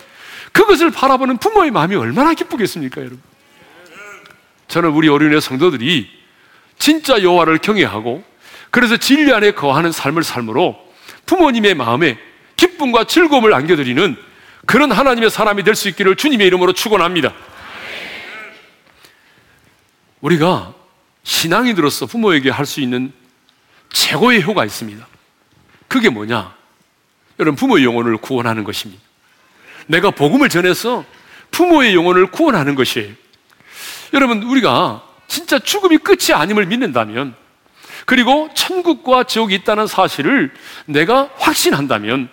그것을 0.52 0.90
바라보는 0.90 1.38
부모의 1.38 1.70
마음이 1.70 1.96
얼마나 1.96 2.32
기쁘겠습니까, 2.34 3.00
여러분? 3.00 3.20
저는 4.68 4.90
우리 4.90 5.08
어린애 5.08 5.38
성도들이 5.40 6.08
진짜 6.78 7.22
여호와를 7.22 7.58
경외하고 7.58 8.24
그래서 8.70 8.96
진리 8.96 9.32
안에 9.32 9.52
거하는 9.52 9.92
삶을 9.92 10.22
삶으로 10.22 10.76
부모님의 11.26 11.74
마음에 11.74 12.18
기쁨과 12.56 13.04
즐거움을 13.04 13.54
안겨드리는 13.54 14.16
그런 14.66 14.90
하나님의 14.90 15.30
사람이 15.30 15.62
될 15.62 15.74
수 15.74 15.88
있기를 15.88 16.16
주님의 16.16 16.46
이름으로 16.48 16.72
축원합니다. 16.72 17.32
우리가 20.26 20.74
신앙인으로서 21.22 22.06
부모에게 22.06 22.50
할 22.50 22.66
수 22.66 22.80
있는 22.80 23.12
최고의 23.92 24.42
효가 24.42 24.64
있습니다. 24.64 25.06
그게 25.88 26.08
뭐냐? 26.08 26.54
여러분 27.38 27.56
부모의 27.56 27.84
영혼을 27.84 28.16
구원하는 28.16 28.64
것입니다. 28.64 29.00
내가 29.86 30.10
복음을 30.10 30.48
전해서 30.48 31.04
부모의 31.52 31.94
영혼을 31.94 32.30
구원하는 32.30 32.74
것이에요. 32.74 33.12
여러분 34.14 34.42
우리가 34.42 35.02
진짜 35.28 35.58
죽음이 35.58 35.98
끝이 35.98 36.32
아님을 36.32 36.66
믿는다면 36.66 37.34
그리고 38.04 38.50
천국과 38.54 39.24
지옥이 39.24 39.54
있다는 39.54 39.86
사실을 39.86 40.52
내가 40.86 41.30
확신한다면 41.36 42.28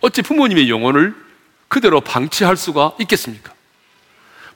어찌 0.00 0.22
부모님의 0.22 0.68
영혼을 0.68 1.14
그대로 1.68 2.00
방치할 2.00 2.56
수가 2.56 2.92
있겠습니까? 3.00 3.52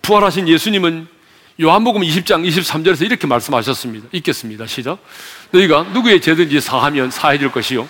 부활하신 0.03 0.49
예수님은 0.49 1.20
요한복음 1.61 2.01
20장 2.01 2.49
23절에서 2.49 3.05
이렇게 3.05 3.27
말씀하셨습니다. 3.27 4.09
읽겠습니다. 4.13 4.67
시작. 4.67 4.99
너희가 5.51 5.83
누구의 5.93 6.23
죄든지 6.23 6.59
사하면 6.59 7.11
사해질 7.11 7.53
것이요. 7.53 7.87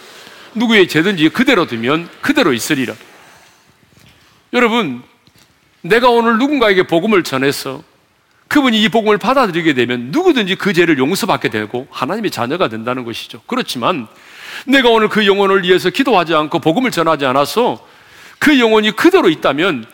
누구의 0.57 0.89
죄든지 0.89 1.29
그대로 1.29 1.67
두면 1.67 2.09
그대로 2.21 2.53
있으리라. 2.53 2.95
여러분, 4.55 5.03
내가 5.83 6.11
오늘 6.11 6.39
누군가에게 6.39 6.89
복음을 6.89 7.23
전해서 7.23 7.85
그분이 8.49 8.83
이 8.83 8.89
복음을 8.89 9.19
받아들이게 9.19 9.75
되면 9.75 10.11
누구든지 10.11 10.57
그 10.57 10.73
죄를 10.73 10.99
용서받게 10.99 11.51
되고 11.51 11.87
하나님의 11.93 12.33
자녀가 12.33 12.67
된다는 12.67 13.05
것이죠. 13.05 13.41
그렇지만 13.47 14.09
내가 14.67 14.89
오늘 14.89 15.09
그 15.09 15.29
영혼을 15.29 15.63
위해서 15.63 15.91
기도하지 15.91 16.35
않고 16.35 16.59
복음을 16.59 16.91
전하지 16.91 17.25
않아서 17.27 17.87
그 18.41 18.59
영혼이 18.59 18.91
그대로 18.97 19.29
있다면 19.29 19.87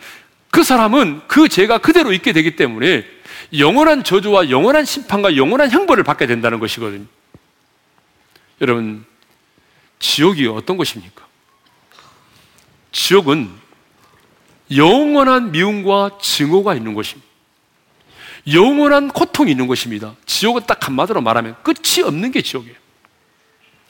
그 0.49 0.63
사람은 0.63 1.21
그 1.27 1.47
죄가 1.47 1.77
그대로 1.77 2.11
있게 2.11 2.33
되기 2.33 2.55
때문에 2.55 3.16
영원한 3.53 4.03
저주와 4.03 4.49
영원한 4.49 4.85
심판과 4.85 5.35
영원한 5.35 5.69
형벌을 5.71 6.03
받게 6.03 6.27
된다는 6.27 6.59
것이거든요. 6.59 7.05
여러분, 8.61 9.05
지옥이 9.99 10.47
어떤 10.47 10.77
것입니까? 10.77 11.25
지옥은 12.91 13.49
영원한 14.75 15.51
미움과 15.51 16.17
증오가 16.21 16.75
있는 16.75 16.93
것입니다. 16.93 17.27
영원한 18.51 19.09
고통이 19.09 19.51
있는 19.51 19.67
것입니다. 19.67 20.15
지옥은 20.25 20.63
딱 20.65 20.85
한마디로 20.87 21.21
말하면 21.21 21.55
끝이 21.63 22.03
없는 22.03 22.31
게 22.31 22.41
지옥이에요. 22.41 22.75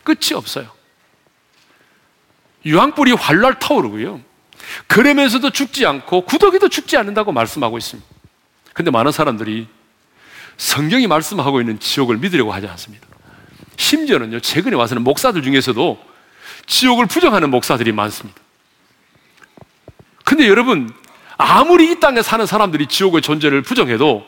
끝이 0.03 0.33
없어요. 0.33 0.69
유황불이 2.65 3.13
활활 3.13 3.59
타오르고요. 3.59 4.21
그러면서도 4.87 5.51
죽지 5.51 5.85
않고 5.85 6.21
구더기도 6.25 6.69
죽지 6.69 6.97
않는다고 6.97 7.31
말씀하고 7.31 7.77
있습니다. 7.77 8.16
근데 8.77 8.91
많은 8.91 9.11
사람들이 9.11 9.67
성경이 10.57 11.07
말씀하고 11.07 11.61
있는 11.61 11.79
지옥을 11.79 12.17
믿으려고 12.17 12.53
하지 12.53 12.67
않습니다. 12.67 13.07
심지어는요, 13.75 14.39
최근에 14.39 14.75
와서는 14.75 15.03
목사들 15.03 15.41
중에서도 15.41 15.99
지옥을 16.67 17.07
부정하는 17.07 17.49
목사들이 17.49 17.91
많습니다. 17.91 18.39
근데 20.23 20.47
여러분, 20.47 20.93
아무리 21.37 21.91
이 21.91 21.99
땅에 21.99 22.21
사는 22.21 22.45
사람들이 22.45 22.85
지옥의 22.85 23.23
존재를 23.23 23.63
부정해도 23.63 24.23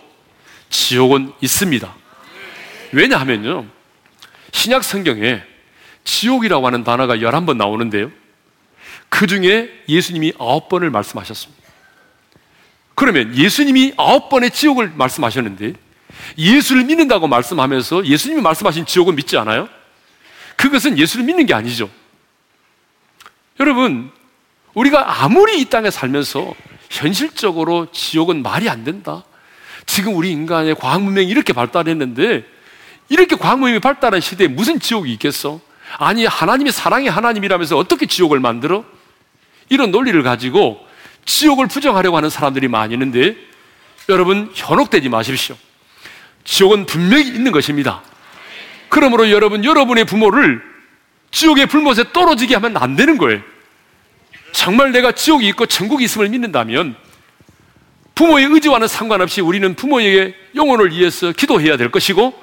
지옥은 0.72 1.32
있습니다. 1.42 1.94
왜냐하면요, 2.92 3.68
신약 4.52 4.84
성경에 4.84 5.44
지옥이라고 6.06 6.66
하는 6.66 6.84
단어가 6.84 7.18
11번 7.18 7.58
나오는데요. 7.58 8.12
그 9.10 9.28
중에 9.28 9.70
예수님이 9.88 10.32
9번을 10.32 10.90
말씀하셨습니다. 10.90 11.69
그러면 13.00 13.34
예수님이 13.34 13.94
9번의 13.94 14.52
지옥을 14.52 14.92
말씀하셨는데 14.94 15.72
예수를 16.38 16.84
믿는다고 16.84 17.30
말씀하면서 17.30 18.06
예수님이 18.06 18.42
말씀하신 18.42 18.86
지옥을 18.86 19.14
믿지 19.14 19.38
않아요? 19.38 19.70
그것은 20.58 20.98
예수를 20.98 21.24
믿는 21.24 21.46
게 21.46 21.54
아니죠. 21.54 21.90
여러분, 23.62 24.12
우리가 24.74 25.24
아무리 25.24 25.62
이 25.62 25.66
땅에 25.70 25.90
살면서 25.90 26.54
현실적으로 26.90 27.90
지옥은 27.94 28.44
말이 28.44 28.68
안 28.68 28.84
된다. 28.84 29.24
지금 29.86 30.18
우리 30.18 30.32
인간의 30.32 30.76
과학 30.76 31.02
문명이 31.02 31.30
이렇게 31.30 31.54
발달했는데 31.54 32.44
이렇게 33.08 33.38
과학 33.38 33.60
문명이 33.60 33.80
발달한 33.80 34.20
시대에 34.20 34.50
무슨 34.50 34.78
지옥이 34.78 35.14
있겠어? 35.14 35.62
아니, 36.00 36.26
하나님이 36.26 36.72
사랑의 36.72 37.10
하나님이라면서 37.10 37.78
어떻게 37.78 38.08
지옥을 38.08 38.42
만들어? 38.42 38.84
이런 39.70 39.90
논리를 39.92 40.22
가지고 40.22 40.89
지옥을 41.30 41.68
부정하려고 41.68 42.18
하는 42.18 42.30
사람들이 42.30 42.68
많이 42.68 42.96
있는데 42.96 43.36
여러분 44.10 44.52
현혹되지 44.56 45.10
마십시오. 45.10 45.56
지옥은 46.44 46.88
분명히 46.88 47.28
있는 47.28 47.52
것입니다. 47.52 48.02
그러므로 48.90 49.30
여러분, 49.30 49.64
여러분의 49.64 50.06
부모를 50.06 50.64
지옥의 51.30 51.68
불못에 51.68 52.12
떨어지게 52.12 52.56
하면 52.56 52.76
안 52.78 52.96
되는 52.96 53.20
거예요. 53.20 53.42
정말 54.52 54.92
내가 54.92 55.12
지옥이 55.12 55.48
있고 55.50 55.68
천국이 55.68 56.06
있음을 56.06 56.30
믿는다면 56.30 56.96
부모의 58.16 58.46
의지와는 58.46 58.88
상관없이 58.88 59.42
우리는 59.42 59.76
부모에게 59.76 60.36
영혼을 60.56 60.92
위해서 60.92 61.32
기도해야 61.32 61.78
될 61.78 61.92
것이고 61.92 62.34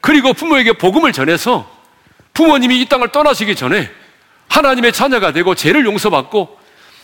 그리고 0.00 0.32
부모에게 0.32 0.72
복음을 0.72 1.12
전해서 1.12 1.70
부모님이 2.34 2.80
이 2.80 2.86
땅을 2.86 3.12
떠나시기 3.12 3.54
전에 3.54 3.88
하나님의 4.48 4.92
자녀가 4.92 5.32
되고 5.32 5.54
죄를 5.54 5.86
용서받고 5.86 6.61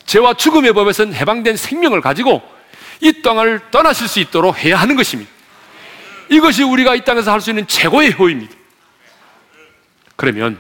죄와 0.09 0.35
죽음의 0.35 0.73
법에서 0.73 1.05
해방된 1.05 1.57
생명을 1.57 2.01
가지고 2.01 2.43
이 3.01 3.21
땅을 3.21 3.61
떠나실 3.71 4.09
수 4.09 4.21
있도록 4.21 4.59
해야 4.65 4.79
하는 4.79 4.97
것입니다. 4.97 5.31
이것이 6.31 6.63
우리가 6.63 6.95
이 6.95 7.05
땅에서 7.05 7.31
할 7.31 7.41
수 7.43 7.51
있는 7.51 7.67
최고의 7.67 8.19
효입니다. 8.19 8.55
그러면 10.17 10.59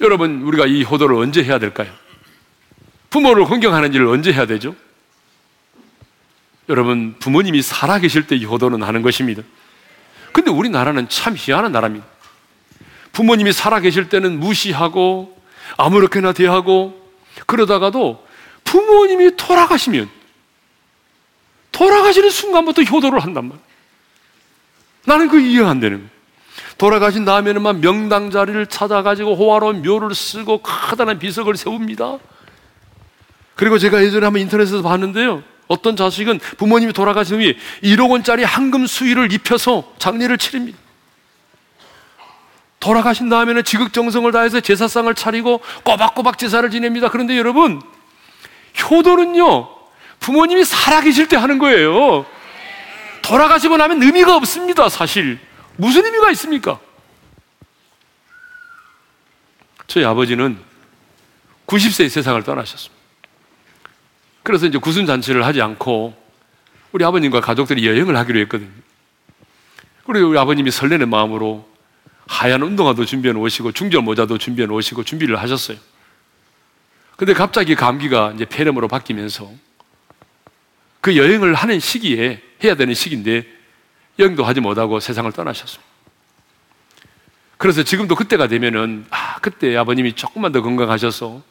여러분 0.00 0.42
우리가 0.42 0.66
이 0.66 0.84
효도를 0.84 1.16
언제 1.16 1.42
해야 1.42 1.58
될까요? 1.58 1.92
부모를 3.10 3.44
공경하는 3.44 3.92
일을 3.92 4.06
언제 4.06 4.32
해야 4.32 4.46
되죠? 4.46 4.74
여러분, 6.68 7.14
부모님이 7.18 7.60
살아계실 7.60 8.26
때 8.26 8.36
이 8.36 8.44
효도는 8.46 8.82
하는 8.82 9.02
것입니다. 9.02 9.42
근데 10.32 10.50
우리나라는 10.50 11.08
참 11.08 11.34
희한한 11.36 11.72
나라입니다. 11.72 12.06
부모님이 13.12 13.52
살아계실 13.52 14.08
때는 14.08 14.40
무시하고 14.40 15.36
아무렇게나 15.76 16.32
대하고 16.32 17.12
그러다가도 17.46 18.23
부모님이 18.74 19.36
돌아가시면 19.36 20.10
돌아가시는 21.70 22.28
순간부터 22.28 22.82
효도를 22.82 23.20
한단 23.20 23.44
말이에요. 23.44 23.64
나는 25.04 25.28
그 25.28 25.40
이해가 25.40 25.70
안 25.70 25.78
되는 25.78 25.98
거예요. 25.98 26.10
돌아가신 26.76 27.24
다음에는 27.24 27.62
막 27.62 27.78
명당 27.78 28.32
자리를 28.32 28.66
찾아가지고 28.66 29.36
호화로운 29.36 29.82
묘를 29.82 30.12
쓰고 30.12 30.58
커다란 30.58 31.20
비석을 31.20 31.56
세웁니다. 31.56 32.18
그리고 33.54 33.78
제가 33.78 34.02
예전에 34.02 34.24
한번 34.24 34.42
인터넷에서 34.42 34.82
봤는데요. 34.82 35.44
어떤 35.68 35.94
자식은 35.94 36.40
부모님이 36.58 36.92
돌아가신 36.92 37.36
후에 37.36 37.56
1억 37.84 38.10
원짜리 38.10 38.42
황금 38.42 38.88
수의를 38.88 39.32
입혀서 39.32 39.94
장례를 39.98 40.36
치릅니다. 40.36 40.78
돌아가신 42.80 43.28
다음에는 43.28 43.62
지극정성을 43.62 44.30
다해서 44.32 44.58
제사상을 44.60 45.14
차리고 45.14 45.60
꼬박꼬박 45.84 46.38
제사를 46.38 46.68
지냅니다. 46.70 47.08
그런데 47.08 47.38
여러분, 47.38 47.80
효도는요, 48.82 49.68
부모님이 50.20 50.64
살아계실 50.64 51.28
때 51.28 51.36
하는 51.36 51.58
거예요. 51.58 52.26
돌아가시고 53.22 53.76
나면 53.76 54.02
의미가 54.02 54.36
없습니다, 54.36 54.88
사실. 54.88 55.38
무슨 55.76 56.04
의미가 56.04 56.30
있습니까? 56.32 56.78
저희 59.86 60.04
아버지는 60.04 60.58
90세에 61.66 62.08
세상을 62.08 62.42
떠나셨습니다. 62.42 62.94
그래서 64.42 64.66
이제 64.66 64.78
구순잔치를 64.78 65.44
하지 65.44 65.62
않고 65.62 66.14
우리 66.92 67.04
아버님과 67.04 67.40
가족들이 67.40 67.86
여행을 67.86 68.16
하기로 68.16 68.38
했거든요. 68.40 68.70
그리고 70.06 70.28
우리 70.28 70.38
아버님이 70.38 70.70
설레는 70.70 71.08
마음으로 71.08 71.66
하얀 72.26 72.62
운동화도 72.62 73.04
준비해 73.04 73.32
놓으시고 73.32 73.72
중절 73.72 74.02
모자도 74.02 74.38
준비해 74.38 74.66
놓으시고 74.66 75.02
준비를 75.04 75.40
하셨어요. 75.40 75.78
근데 77.16 77.32
갑자기 77.32 77.74
감기가 77.74 78.32
이제 78.34 78.44
폐렴으로 78.44 78.88
바뀌면서 78.88 79.50
그 81.00 81.16
여행을 81.16 81.54
하는 81.54 81.80
시기에 81.80 82.42
해야 82.62 82.74
되는 82.74 82.94
시기인데 82.94 83.46
여행도 84.18 84.44
하지 84.44 84.60
못하고 84.60 85.00
세상을 85.00 85.30
떠나셨습니다. 85.32 85.94
그래서 87.56 87.82
지금도 87.82 88.14
그때가 88.14 88.48
되면은 88.48 89.06
아 89.10 89.36
그때 89.40 89.76
아버님이 89.76 90.14
조금만 90.14 90.52
더 90.52 90.62
건강하셔서 90.62 91.42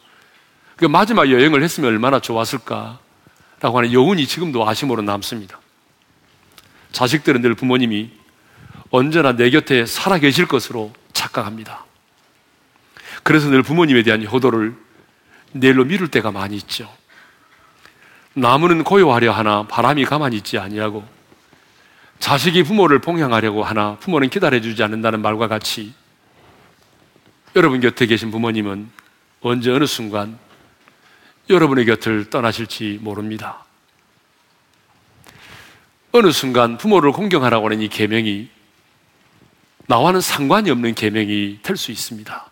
그 0.76 0.86
마지막 0.86 1.30
여행을 1.30 1.64
했으면 1.64 1.90
얼마나 1.90 2.20
좋았을까라고 2.20 2.98
하는 3.78 3.94
여운이 3.94 4.28
지금도 4.28 4.68
아심으로 4.68 5.02
남습니다. 5.02 5.60
자식들은 6.92 7.42
늘 7.42 7.54
부모님이 7.56 8.12
언제나 8.90 9.36
내 9.36 9.50
곁에 9.50 9.86
살아 9.86 10.20
계실 10.20 10.46
것으로 10.46 10.94
착각합니다. 11.14 11.86
그래서 13.24 13.50
늘 13.50 13.64
부모님에 13.64 14.04
대한 14.04 14.26
효도를 14.26 14.76
내일로 15.54 15.86
미룰 15.86 16.10
때가 16.10 16.32
많이 16.32 16.56
있죠. 16.58 16.92
나무는 18.34 18.84
고요하려 18.84 19.32
하나 19.32 19.64
바람이 19.68 20.06
가만히 20.06 20.38
있지 20.38 20.58
아니하고 20.58 21.04
자식이 22.20 22.64
부모를 22.64 23.00
봉양하려고 23.00 23.64
하나 23.64 23.96
부모는 23.98 24.30
기다려주지 24.30 24.82
않는다는 24.82 25.22
말과 25.22 25.48
같이 25.48 25.94
여러분 27.56 27.80
곁에 27.80 28.08
계신 28.08 28.32
부모님은 28.32 28.90
언제 29.42 29.72
어느 29.72 29.86
순간 29.86 30.40
여러분의 31.50 31.86
곁을 31.86 32.30
떠나실지 32.30 33.00
모릅니다. 33.02 33.64
어느 36.14 36.32
순간 36.32 36.78
부모를 36.78 37.12
공경하라고 37.12 37.66
하는 37.66 37.82
이 37.82 37.88
계명이 37.90 38.50
나와는 39.88 40.22
상관이 40.22 40.72
없는 40.72 40.96
계명이 40.96 41.60
될 41.62 41.76
수 41.76 41.92
있습니다. 41.92 42.50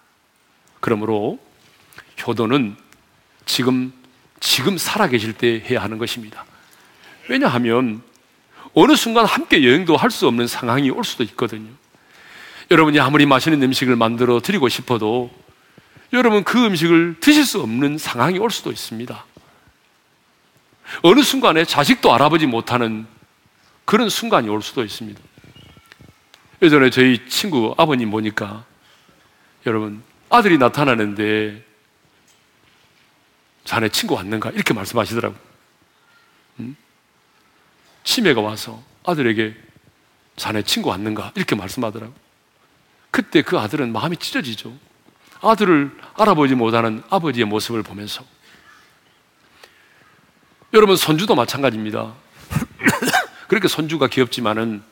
그러므로 0.82 1.40
효도는 2.28 2.76
지금 3.46 3.94
지금 4.40 4.78
살아계실 4.78 5.34
때 5.34 5.64
해야 5.70 5.82
하는 5.82 5.98
것입니다. 5.98 6.46
왜냐하면 7.30 8.02
어느 8.74 8.96
순간 8.96 9.26
함께 9.26 9.66
여행도 9.66 9.98
할 9.98 10.10
수 10.10 10.28
없는 10.28 10.48
상황이 10.48 10.90
올 10.90 11.04
수도 11.04 11.24
있거든요. 11.24 11.70
여러분이 12.72 13.00
아무리 13.00 13.26
맛있는 13.26 13.62
음식을 13.62 13.96
만들어 13.96 14.40
드리고 14.40 14.70
싶어도 14.70 15.32
여러분 16.14 16.44
그 16.44 16.66
음식을 16.66 17.18
드실 17.20 17.46
수 17.46 17.62
없는 17.62 17.98
상황이 17.98 18.40
올 18.40 18.50
수도 18.50 18.72
있습니다. 18.72 19.26
어느 21.04 21.22
순간에 21.22 21.64
자식도 21.64 22.14
알아보지 22.14 22.48
못하는 22.48 23.06
그런 23.86 24.10
순간이 24.10 24.50
올 24.50 24.62
수도 24.62 24.84
있습니다. 24.84 25.20
예전에 26.62 26.90
저희 26.90 27.28
친구 27.28 27.74
아버님 27.78 28.12
보니까 28.12 28.66
여러분 29.66 30.02
아들이 30.30 30.58
나타나는데 30.58 31.64
자네 33.66 33.90
친구 33.90 34.16
왔는가 34.16 34.52
이렇게 34.52 34.74
말씀하시더라고. 34.74 35.36
음? 36.60 36.76
치매가 38.04 38.42
와서 38.42 38.82
아들에게 39.06 39.56
자네 40.36 40.64
친구 40.64 40.90
왔는가 40.90 41.32
이렇게 41.36 41.56
말씀하더라고. 41.56 42.14
그때 43.12 43.42
그 43.42 43.60
아들은 43.60 43.92
마음이 43.92 44.18
찢어지죠. 44.18 44.74
아들을 45.42 45.98
알아보지 46.16 46.56
못하는 46.56 47.04
아버지의 47.10 47.46
모습을 47.46 47.84
보면서 47.84 48.24
여러분 50.74 50.96
손주도 50.96 51.36
마찬가지입니다. 51.36 52.14
그렇게 53.50 53.68
손주가 53.68 54.08
귀엽지만은 54.08 54.84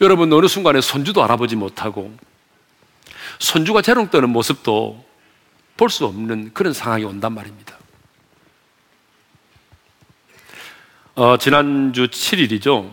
여러분 0.00 0.32
어느 0.32 0.46
순간에 0.46 0.80
손주도 0.80 1.24
알아보지 1.24 1.56
못하고 1.56 2.16
손주가 3.40 3.82
재롱 3.82 4.10
떠는 4.10 4.30
모습도 4.30 5.04
볼 5.78 5.88
수 5.90 6.04
없는 6.06 6.52
그런 6.52 6.72
상황이 6.72 7.04
온단 7.04 7.32
말입니다. 7.32 7.78
어, 11.14 11.36
지난주 11.38 12.08
7일이죠. 12.08 12.92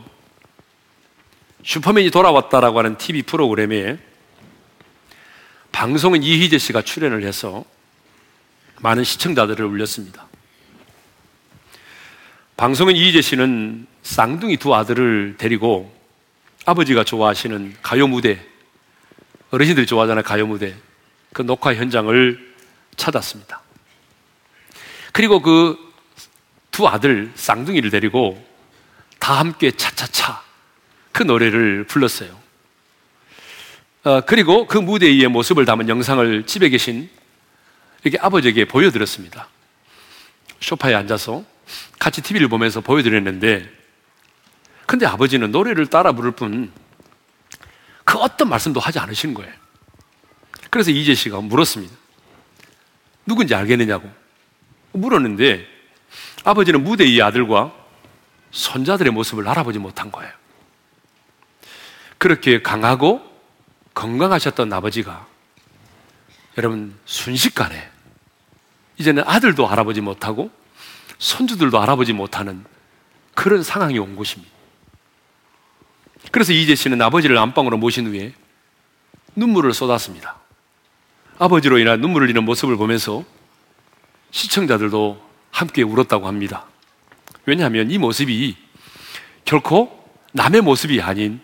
슈퍼맨이 1.64 2.12
돌아왔다라고 2.12 2.78
하는 2.78 2.98
TV 2.98 3.24
프로그램에 3.24 3.98
방송은 5.72 6.22
이희재 6.22 6.60
씨가 6.60 6.84
출연을 6.84 7.24
해서 7.24 7.66
많은 8.82 9.04
시청자들을 9.04 9.66
울렸습니다. 9.66 10.28
방송은 12.58 12.96
이희재 12.96 13.22
씨는 13.22 13.88
쌍둥이 14.04 14.58
두 14.58 14.76
아들을 14.76 15.36
데리고 15.40 15.92
아버지가 16.68 17.04
좋아하시는 17.04 17.78
가요 17.82 18.08
무대 18.08 18.40
어르신들이 19.50 19.88
좋아하잖아요. 19.88 20.24
가요 20.24 20.46
무대. 20.46 20.76
그 21.34 21.42
녹화 21.42 21.74
현장을 21.74 22.55
찾았습니다. 22.98 23.62
그리고 25.12 25.42
그 25.42 25.86
두 26.76 26.90
아들 26.90 27.32
쌍둥이를 27.36 27.90
데리고 27.90 28.46
다 29.18 29.40
함께 29.40 29.72
차차차 29.72 30.44
그 31.14 31.24
노래를 31.24 31.86
불렀어요. 31.86 32.38
어, 34.04 34.20
그리고 34.26 34.68
그 34.68 34.78
무대의 34.78 35.26
모습을 35.30 35.64
담은 35.64 35.88
영상을 35.88 36.46
집에 36.46 36.68
계신 36.68 37.10
이렇게 38.04 38.20
아버지에게 38.20 38.66
보여드렸습니다. 38.66 39.48
소파에 40.60 40.94
앉아서 40.96 41.46
같이 41.98 42.22
TV를 42.22 42.50
보면서 42.50 42.82
보여드렸는데, 42.82 43.72
근데 44.86 45.06
아버지는 45.06 45.52
노래를 45.52 45.88
따라 45.88 46.12
부를 46.12 46.32
뿐, 46.32 46.74
그 48.04 48.18
어떤 48.18 48.50
말씀도 48.50 48.82
하지 48.82 49.00
않으시는 49.00 49.34
거예요. 49.34 49.54
그래서 50.70 50.92
이재 50.92 51.16
씨가 51.16 51.40
물었습니다. 51.40 51.96
누군지 53.26 53.56
알겠느냐고. 53.56 54.10
물었는데, 54.94 55.68
아버지는 56.44 56.84
무대 56.84 57.06
위 57.06 57.22
아들과 57.22 57.74
손자들의 58.52 59.12
모습을 59.12 59.48
알아보지 59.48 59.80
못한 59.80 60.12
거예요. 60.12 60.32
그렇게 62.18 62.62
강하고 62.62 63.22
건강하셨던 63.94 64.72
아버지가 64.72 65.28
여러분 66.58 66.98
순식간에 67.06 67.90
이제는 68.98 69.24
아들도 69.26 69.68
알아보지 69.68 70.02
못하고 70.02 70.50
손주들도 71.18 71.82
알아보지 71.82 72.14
못하는 72.14 72.64
그런 73.34 73.64
상황이 73.64 74.00
온 74.00 74.16
것입니다. 74.16 74.54
그래서 76.32 76.54
이재 76.54 76.76
씨는 76.76 77.02
아버지를 77.02 77.38
안방으로 77.38 77.78
모신 77.78 78.08
후에 78.08 78.34
눈물을 79.36 79.74
쏟았습니다. 79.74 80.40
아버지로 81.38 81.80
인한 81.80 82.00
눈물을 82.02 82.28
흘리는 82.28 82.44
모습을 82.44 82.78
보면서 82.78 83.24
시청자들도 84.32 85.22
함께 85.52 85.84
울었다고 85.84 86.28
합니다. 86.28 86.66
왜냐하면 87.46 87.92
이 87.92 87.98
모습이 87.98 88.56
결코 89.44 90.04
남의 90.34 90.62
모습이 90.62 91.02
아닌 91.02 91.42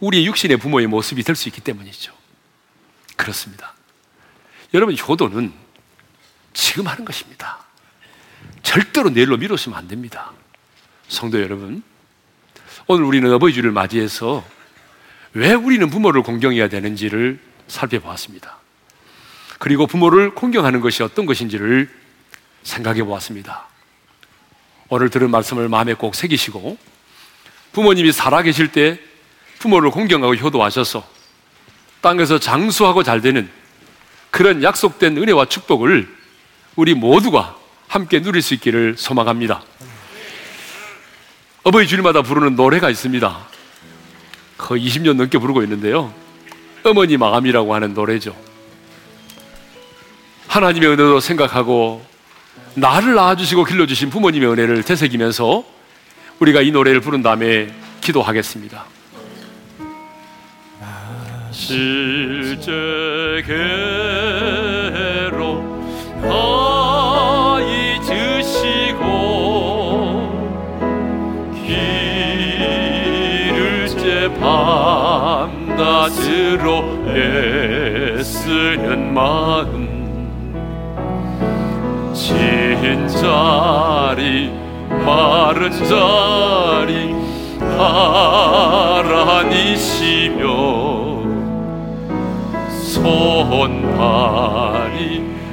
우리의 0.00 0.26
육신의 0.26 0.56
부모의 0.58 0.86
모습이 0.86 1.22
될 1.22 1.36
수 1.36 1.48
있기 1.48 1.60
때문이죠. 1.60 2.12
그렇습니다. 3.16 3.74
여러분, 4.74 4.96
효도는 4.96 5.52
지금 6.54 6.86
하는 6.86 7.04
것입니다. 7.04 7.58
절대로 8.62 9.10
내일로 9.10 9.36
미루시면 9.36 9.78
안 9.78 9.88
됩니다. 9.88 10.32
성도 11.08 11.40
여러분, 11.40 11.82
오늘 12.86 13.04
우리는 13.04 13.30
어버이 13.32 13.52
주를 13.52 13.70
맞이해서 13.70 14.44
왜 15.34 15.52
우리는 15.52 15.88
부모를 15.88 16.22
공경해야 16.22 16.68
되는지를 16.68 17.40
살펴보았습니다. 17.68 18.61
그리고 19.62 19.86
부모를 19.86 20.34
공경하는 20.34 20.80
것이 20.80 21.04
어떤 21.04 21.24
것인지를 21.24 21.88
생각해 22.64 23.04
보았습니다. 23.04 23.68
오늘 24.88 25.08
들은 25.08 25.30
말씀을 25.30 25.68
마음에 25.68 25.94
꼭 25.94 26.16
새기시고 26.16 26.76
부모님이 27.70 28.10
살아계실 28.10 28.72
때 28.72 28.98
부모를 29.60 29.92
공경하고 29.92 30.34
효도하셔서 30.34 31.06
땅에서 32.00 32.40
장수하고 32.40 33.04
잘 33.04 33.20
되는 33.20 33.48
그런 34.32 34.64
약속된 34.64 35.16
은혜와 35.16 35.44
축복을 35.44 36.12
우리 36.74 36.94
모두가 36.94 37.56
함께 37.86 38.20
누릴 38.20 38.42
수 38.42 38.54
있기를 38.54 38.96
소망합니다. 38.98 39.62
어버이 41.62 41.86
주일마다 41.86 42.22
부르는 42.22 42.56
노래가 42.56 42.90
있습니다. 42.90 43.46
거의 44.58 44.84
20년 44.84 45.14
넘게 45.14 45.38
부르고 45.38 45.62
있는데요. 45.62 46.12
어머니 46.82 47.16
마음이라고 47.16 47.76
하는 47.76 47.94
노래죠. 47.94 48.51
하나님의 50.52 50.90
은혜도 50.90 51.18
생각하고 51.20 52.04
나를 52.74 53.14
낳아주시고 53.14 53.64
길러주신 53.64 54.10
부모님의 54.10 54.50
은혜를 54.50 54.82
되새기면서 54.82 55.64
우리가 56.40 56.60
이 56.60 56.70
노래를 56.70 57.00
부른 57.00 57.22
다음에 57.22 57.72
기도하겠습니다. 58.02 58.84
실제계로 61.52 62.02
다 66.20 66.28
잊으시고 67.60 69.00
길을 71.64 73.88
제 73.88 74.30
밤낮으로 74.38 75.62
애쓰는 78.18 79.14
마음 79.14 79.81
진 82.92 83.08
자리 83.08 84.52
마른 85.06 85.72
자리 85.86 87.14
하나니시며 88.98 90.42
손발이 93.48 94.12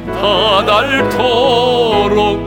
다 0.08 0.66
닳도록 0.66 2.42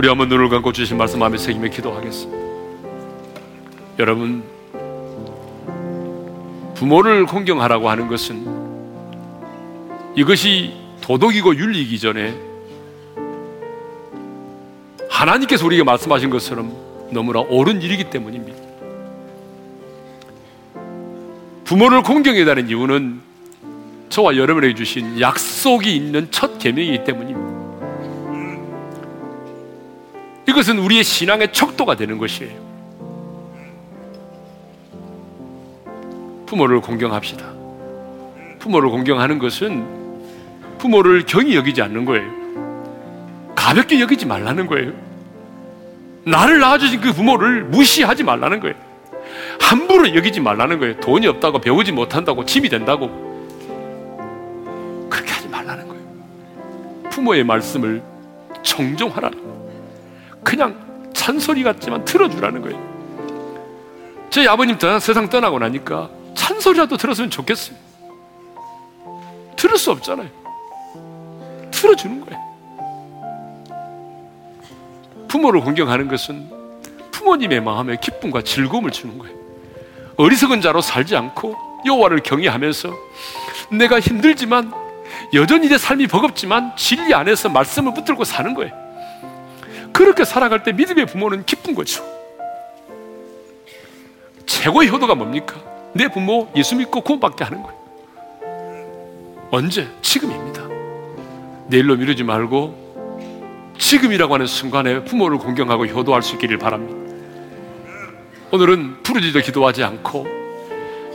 우리 0.00 0.08
한번 0.08 0.30
눈을 0.30 0.48
감고 0.48 0.72
주신 0.72 0.96
말씀 0.96 1.18
마음에 1.18 1.36
새기며 1.36 1.68
기도하겠습니다 1.68 2.38
여러분 3.98 4.42
부모를 6.74 7.26
공경하라고 7.26 7.90
하는 7.90 8.08
것은 8.08 8.46
이것이 10.16 10.72
도덕이고 11.02 11.54
윤리이기 11.54 11.98
전에 11.98 12.34
하나님께서 15.10 15.66
우리에게 15.66 15.84
말씀하신 15.84 16.30
것처럼 16.30 16.74
너무나 17.10 17.40
옳은 17.40 17.82
일이기 17.82 18.04
때문입니다. 18.04 18.58
부모를 21.64 22.02
공경해야 22.02 22.46
하는 22.46 22.70
이유는 22.70 23.20
저와 24.08 24.38
여러분에게 24.38 24.74
주신 24.74 25.20
약속이 25.20 25.94
있는 25.94 26.28
첫 26.30 26.58
계명이기 26.58 27.04
때문입니다. 27.04 27.49
이것은 30.50 30.78
우리의 30.78 31.04
신앙의 31.04 31.52
척도가 31.52 31.94
되는 31.96 32.18
것이에요. 32.18 32.70
부모를 36.46 36.80
공경합시다. 36.80 37.46
부모를 38.58 38.90
공경하는 38.90 39.38
것은 39.38 39.86
부모를 40.78 41.24
경히 41.24 41.54
여기지 41.54 41.82
않는 41.82 42.04
거예요. 42.04 42.28
가볍게 43.54 44.00
여기지 44.00 44.26
말라는 44.26 44.66
거예요. 44.66 44.92
나를 46.24 46.58
낳아주신 46.58 47.00
그 47.00 47.12
부모를 47.12 47.64
무시하지 47.64 48.24
말라는 48.24 48.58
거예요. 48.58 48.74
함부로 49.60 50.12
여기지 50.16 50.40
말라는 50.40 50.80
거예요. 50.80 50.98
돈이 50.98 51.28
없다고 51.28 51.60
배우지 51.60 51.92
못한다고 51.92 52.44
짐이 52.44 52.68
된다고 52.68 53.08
그렇게 55.08 55.30
하지 55.30 55.48
말라는 55.48 55.86
거예요. 55.86 56.02
부모의 57.10 57.44
말씀을 57.44 58.02
정정하라는 58.62 59.38
거예요. 59.38 59.59
그냥 60.42 61.10
찬소리 61.12 61.62
같지만 61.62 62.04
들어주라는 62.04 62.62
거예요. 62.62 62.90
저희 64.30 64.46
아버님 64.46 64.78
세상 65.00 65.28
떠나고 65.28 65.58
나니까 65.58 66.08
찬소리라도 66.34 66.96
들었으면 66.96 67.30
좋겠어요. 67.30 67.76
들을 69.56 69.76
수 69.76 69.90
없잖아요. 69.90 70.28
들어주는 71.70 72.24
거예요. 72.24 72.40
부모를 75.28 75.60
공경하는 75.60 76.08
것은 76.08 76.50
부모님의 77.10 77.60
마음에 77.60 77.96
기쁨과 78.00 78.42
즐거움을 78.42 78.90
주는 78.90 79.18
거예요. 79.18 79.36
어리석은 80.16 80.60
자로 80.60 80.80
살지 80.80 81.16
않고 81.16 81.56
여호와를 81.86 82.20
경외하면서 82.22 82.92
내가 83.72 84.00
힘들지만 84.00 84.72
여전히 85.34 85.68
내 85.68 85.78
삶이 85.78 86.06
버겁지만 86.08 86.76
진리 86.76 87.14
안에서 87.14 87.48
말씀을 87.48 87.94
붙들고 87.94 88.24
사는 88.24 88.54
거예요. 88.54 88.72
그렇게 90.00 90.24
살아갈 90.24 90.62
때 90.62 90.72
믿음의 90.72 91.04
부모는 91.04 91.44
기쁜 91.44 91.74
거죠. 91.74 92.02
최고의 94.46 94.88
효도가 94.88 95.14
뭡니까? 95.14 95.56
내 95.92 96.08
부모 96.08 96.50
예수 96.56 96.74
믿고 96.74 97.02
구원받게 97.02 97.44
하는 97.44 97.62
거예요. 97.62 97.78
언제? 99.50 99.86
지금입니다. 100.00 100.62
내일로 101.66 101.96
미루지 101.96 102.24
말고 102.24 103.74
지금이라고 103.76 104.32
하는 104.32 104.46
순간에 104.46 105.04
부모를 105.04 105.36
공경하고 105.36 105.84
효도할 105.84 106.22
수 106.22 106.32
있기를 106.36 106.56
바랍니다. 106.56 106.98
오늘은 108.52 109.02
부르짖어 109.02 109.42
기도하지 109.42 109.84
않고 109.84 110.26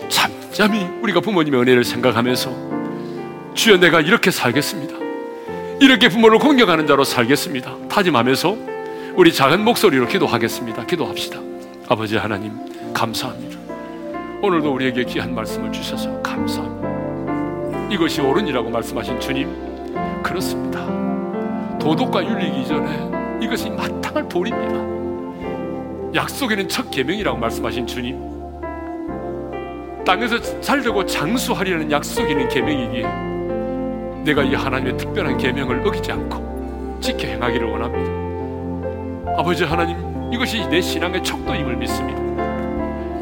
잠잠히 0.10 0.86
우리가 1.02 1.22
부모님의 1.22 1.60
은혜를 1.60 1.84
생각하면서 1.84 3.56
주여 3.56 3.78
내가 3.78 4.02
이렇게 4.02 4.30
살겠습니다. 4.30 4.96
이렇게 5.82 6.08
부모를 6.08 6.38
공경하는 6.38 6.86
자로 6.86 7.04
살겠습니다. 7.04 7.88
다짐하면서 7.90 8.75
우리 9.18 9.32
작은 9.32 9.64
목소리로 9.64 10.08
기도하겠습니다. 10.08 10.86
기도합시다. 10.86 11.40
아버지 11.88 12.18
하나님, 12.18 12.52
감사합니다. 12.94 13.58
오늘도 14.42 14.74
우리에게 14.74 15.06
귀한 15.06 15.34
말씀을 15.34 15.72
주셔서 15.72 16.22
감사합니다. 16.22 17.88
이것이 17.90 18.20
옳은이라고 18.20 18.70
말씀하신 18.70 19.18
주님, 19.22 19.50
그렇습니다. 20.22 20.86
도덕과 21.80 22.26
윤리 22.26 22.62
이전에 22.62 23.40
이것이 23.42 23.70
마땅할 23.70 24.28
도리입니다. 24.28 24.84
약속에는 26.14 26.68
첫 26.68 26.92
계명이라고 26.92 27.38
말씀하신 27.38 27.88
주님, 27.88 28.20
땅에서 30.04 30.40
살려고 30.62 31.06
장수하리라는 31.06 31.90
약속이 31.90 32.32
있는 32.32 32.50
계명이기에 32.50 33.04
내가 34.26 34.44
이 34.44 34.54
하나님의 34.54 34.98
특별한 34.98 35.38
계명을 35.38 35.88
어기지 35.88 36.12
않고 36.12 37.00
지켜 37.00 37.30
행하기를 37.30 37.66
원합니다. 37.66 38.25
아버지 39.38 39.66
하나님, 39.66 40.32
이것이 40.32 40.66
내 40.70 40.80
신앙의 40.80 41.22
척도임을 41.22 41.76
믿습니다. 41.76 42.22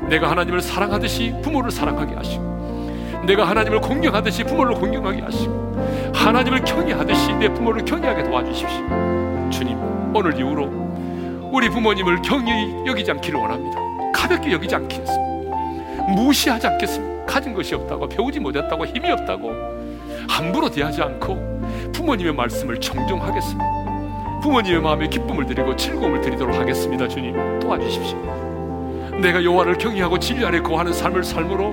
내가 0.07 0.30
하나님을 0.30 0.61
사랑하듯이 0.61 1.34
부모를 1.41 1.72
사랑하게 1.72 2.14
하시고, 2.14 3.24
내가 3.26 3.49
하나님을 3.49 3.82
공경하듯이 3.82 4.43
부모를 4.43 4.76
공경하게 4.76 5.22
하시고, 5.22 6.11
하나님을 6.14 6.64
경외하듯이 6.64 7.34
내 7.34 7.49
부모를 7.49 7.84
경외하게 7.84 8.24
도와주십시오. 8.24 9.49
주님, 9.49 9.78
오늘 10.14 10.38
이후로 10.38 11.49
우리 11.51 11.68
부모님을 11.70 12.22
경외히 12.22 12.86
여기지 12.86 13.09
않기를 13.09 13.39
원합니다. 13.39 13.80
가볍게 14.14 14.51
여기지 14.51 14.76
않겠습니다. 14.76 16.14
무시하지 16.16 16.68
않겠습니다. 16.68 17.26
가진 17.26 17.55
것이 17.55 17.74
없다고, 17.74 18.07
배우지 18.07 18.39
못했다고, 18.39 18.86
힘이 18.86 19.09
없다고, 19.09 19.51
함부로 20.30 20.70
대하지 20.70 21.01
않고 21.01 21.91
부모님의 21.91 22.34
말씀을 22.36 22.80
정정하겠습니다. 22.80 23.82
부모님의 24.44 24.82
마음에 24.82 25.08
기쁨을 25.08 25.46
드리고 25.46 25.74
즐거움을 25.74 26.20
드리도록 26.20 26.54
하겠습니다. 26.56 27.08
주님, 27.08 27.60
도와주십시오. 27.62 28.20
내가 29.22 29.41
여호와를 29.41 29.78
경외하고 29.78 30.20
진리 30.20 30.46
안에 30.46 30.60
거하는 30.60 30.91
삶을 30.91 31.24
삶으로 31.24 31.72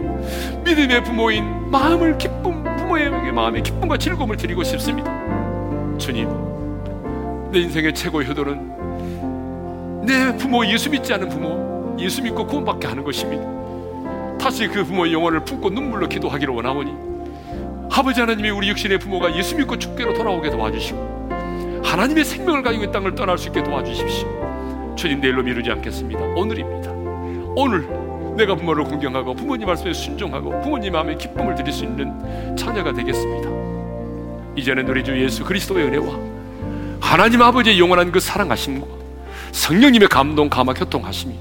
믿음의 0.65 1.03
부모인 1.03 1.69
마음을 1.69 2.17
기쁨 2.17 2.63
부모의 2.63 3.33
마음에 3.33 3.61
기쁨과 3.61 3.99
즐거움을 3.99 4.37
드리고 4.37 4.63
싶습니다. 4.63 5.11
주님, 5.99 6.29
내 7.51 7.59
인생의 7.59 7.93
최고의 7.93 8.29
효도는 8.29 10.07
내 10.07 10.37
부모 10.37 10.65
예수 10.65 10.91
믿지 10.91 11.13
않은 11.13 11.29
부모 11.29 11.97
예수 11.99 12.23
믿고 12.23 12.47
구원받게 12.47 12.87
하는 12.87 13.03
것입니다. 13.03 13.45
다시 14.39 14.69
그 14.69 14.85
부모의 14.85 15.13
영혼을 15.13 15.45
품고 15.45 15.71
눈물로 15.71 16.09
기도하기를 16.09 16.55
원하오니 16.55 16.93
아버지 17.91 18.21
하나님이 18.21 18.51
우리 18.51 18.69
육신의 18.69 19.01
부모가 19.01 19.37
예수 19.37 19.57
믿고 19.57 19.77
죽게로 19.77 20.15
돌아오게 20.15 20.51
도와주시고 20.51 21.10
하나님의 21.85 22.25
생명을 22.25 22.63
가지고 22.63 22.85
이 22.85 22.93
땅을 22.93 23.15
떠날 23.15 23.39
수 23.39 23.49
있게 23.49 23.63
도와주십시오. 23.63 24.95
주님 24.97 25.21
내일로 25.21 25.43
미루지 25.43 25.71
않겠습니다. 25.71 26.21
오늘입니다. 26.37 26.91
오늘 27.57 27.89
내가 28.37 28.55
부모를 28.55 28.85
공경하고 28.85 29.35
부모님 29.35 29.67
말씀에 29.67 29.93
순종하고 29.93 30.61
부모님 30.61 30.93
마음에 30.93 31.17
기쁨을 31.17 31.55
드릴 31.55 31.73
수 31.73 31.85
있는 31.85 32.57
자녀가 32.57 32.93
되겠습니다. 32.93 33.51
이제는 34.57 34.89
우리 34.89 35.03
주 35.05 35.21
예수 35.21 35.45
그리스도의 35.45 35.87
은혜와 35.87 36.19
하나님 37.01 37.43
아버지의 37.43 37.79
영원한 37.79 38.13
그 38.13 38.21
사랑하심과 38.21 38.87
성령님의 39.53 40.09
감동 40.09 40.49
감화 40.49 40.73
교통하심이 40.75 41.35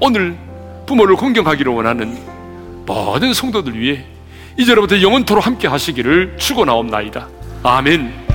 오늘 0.00 0.36
부모를 0.86 1.16
공경하기를 1.16 1.72
원하는 1.72 2.18
모든 2.84 3.32
성도들 3.32 3.78
위해 3.78 4.04
이제로부터 4.58 5.00
영원토록 5.00 5.46
함께 5.46 5.68
하시기를 5.68 6.36
축원하옵나이다. 6.36 7.28
아멘. 7.62 8.31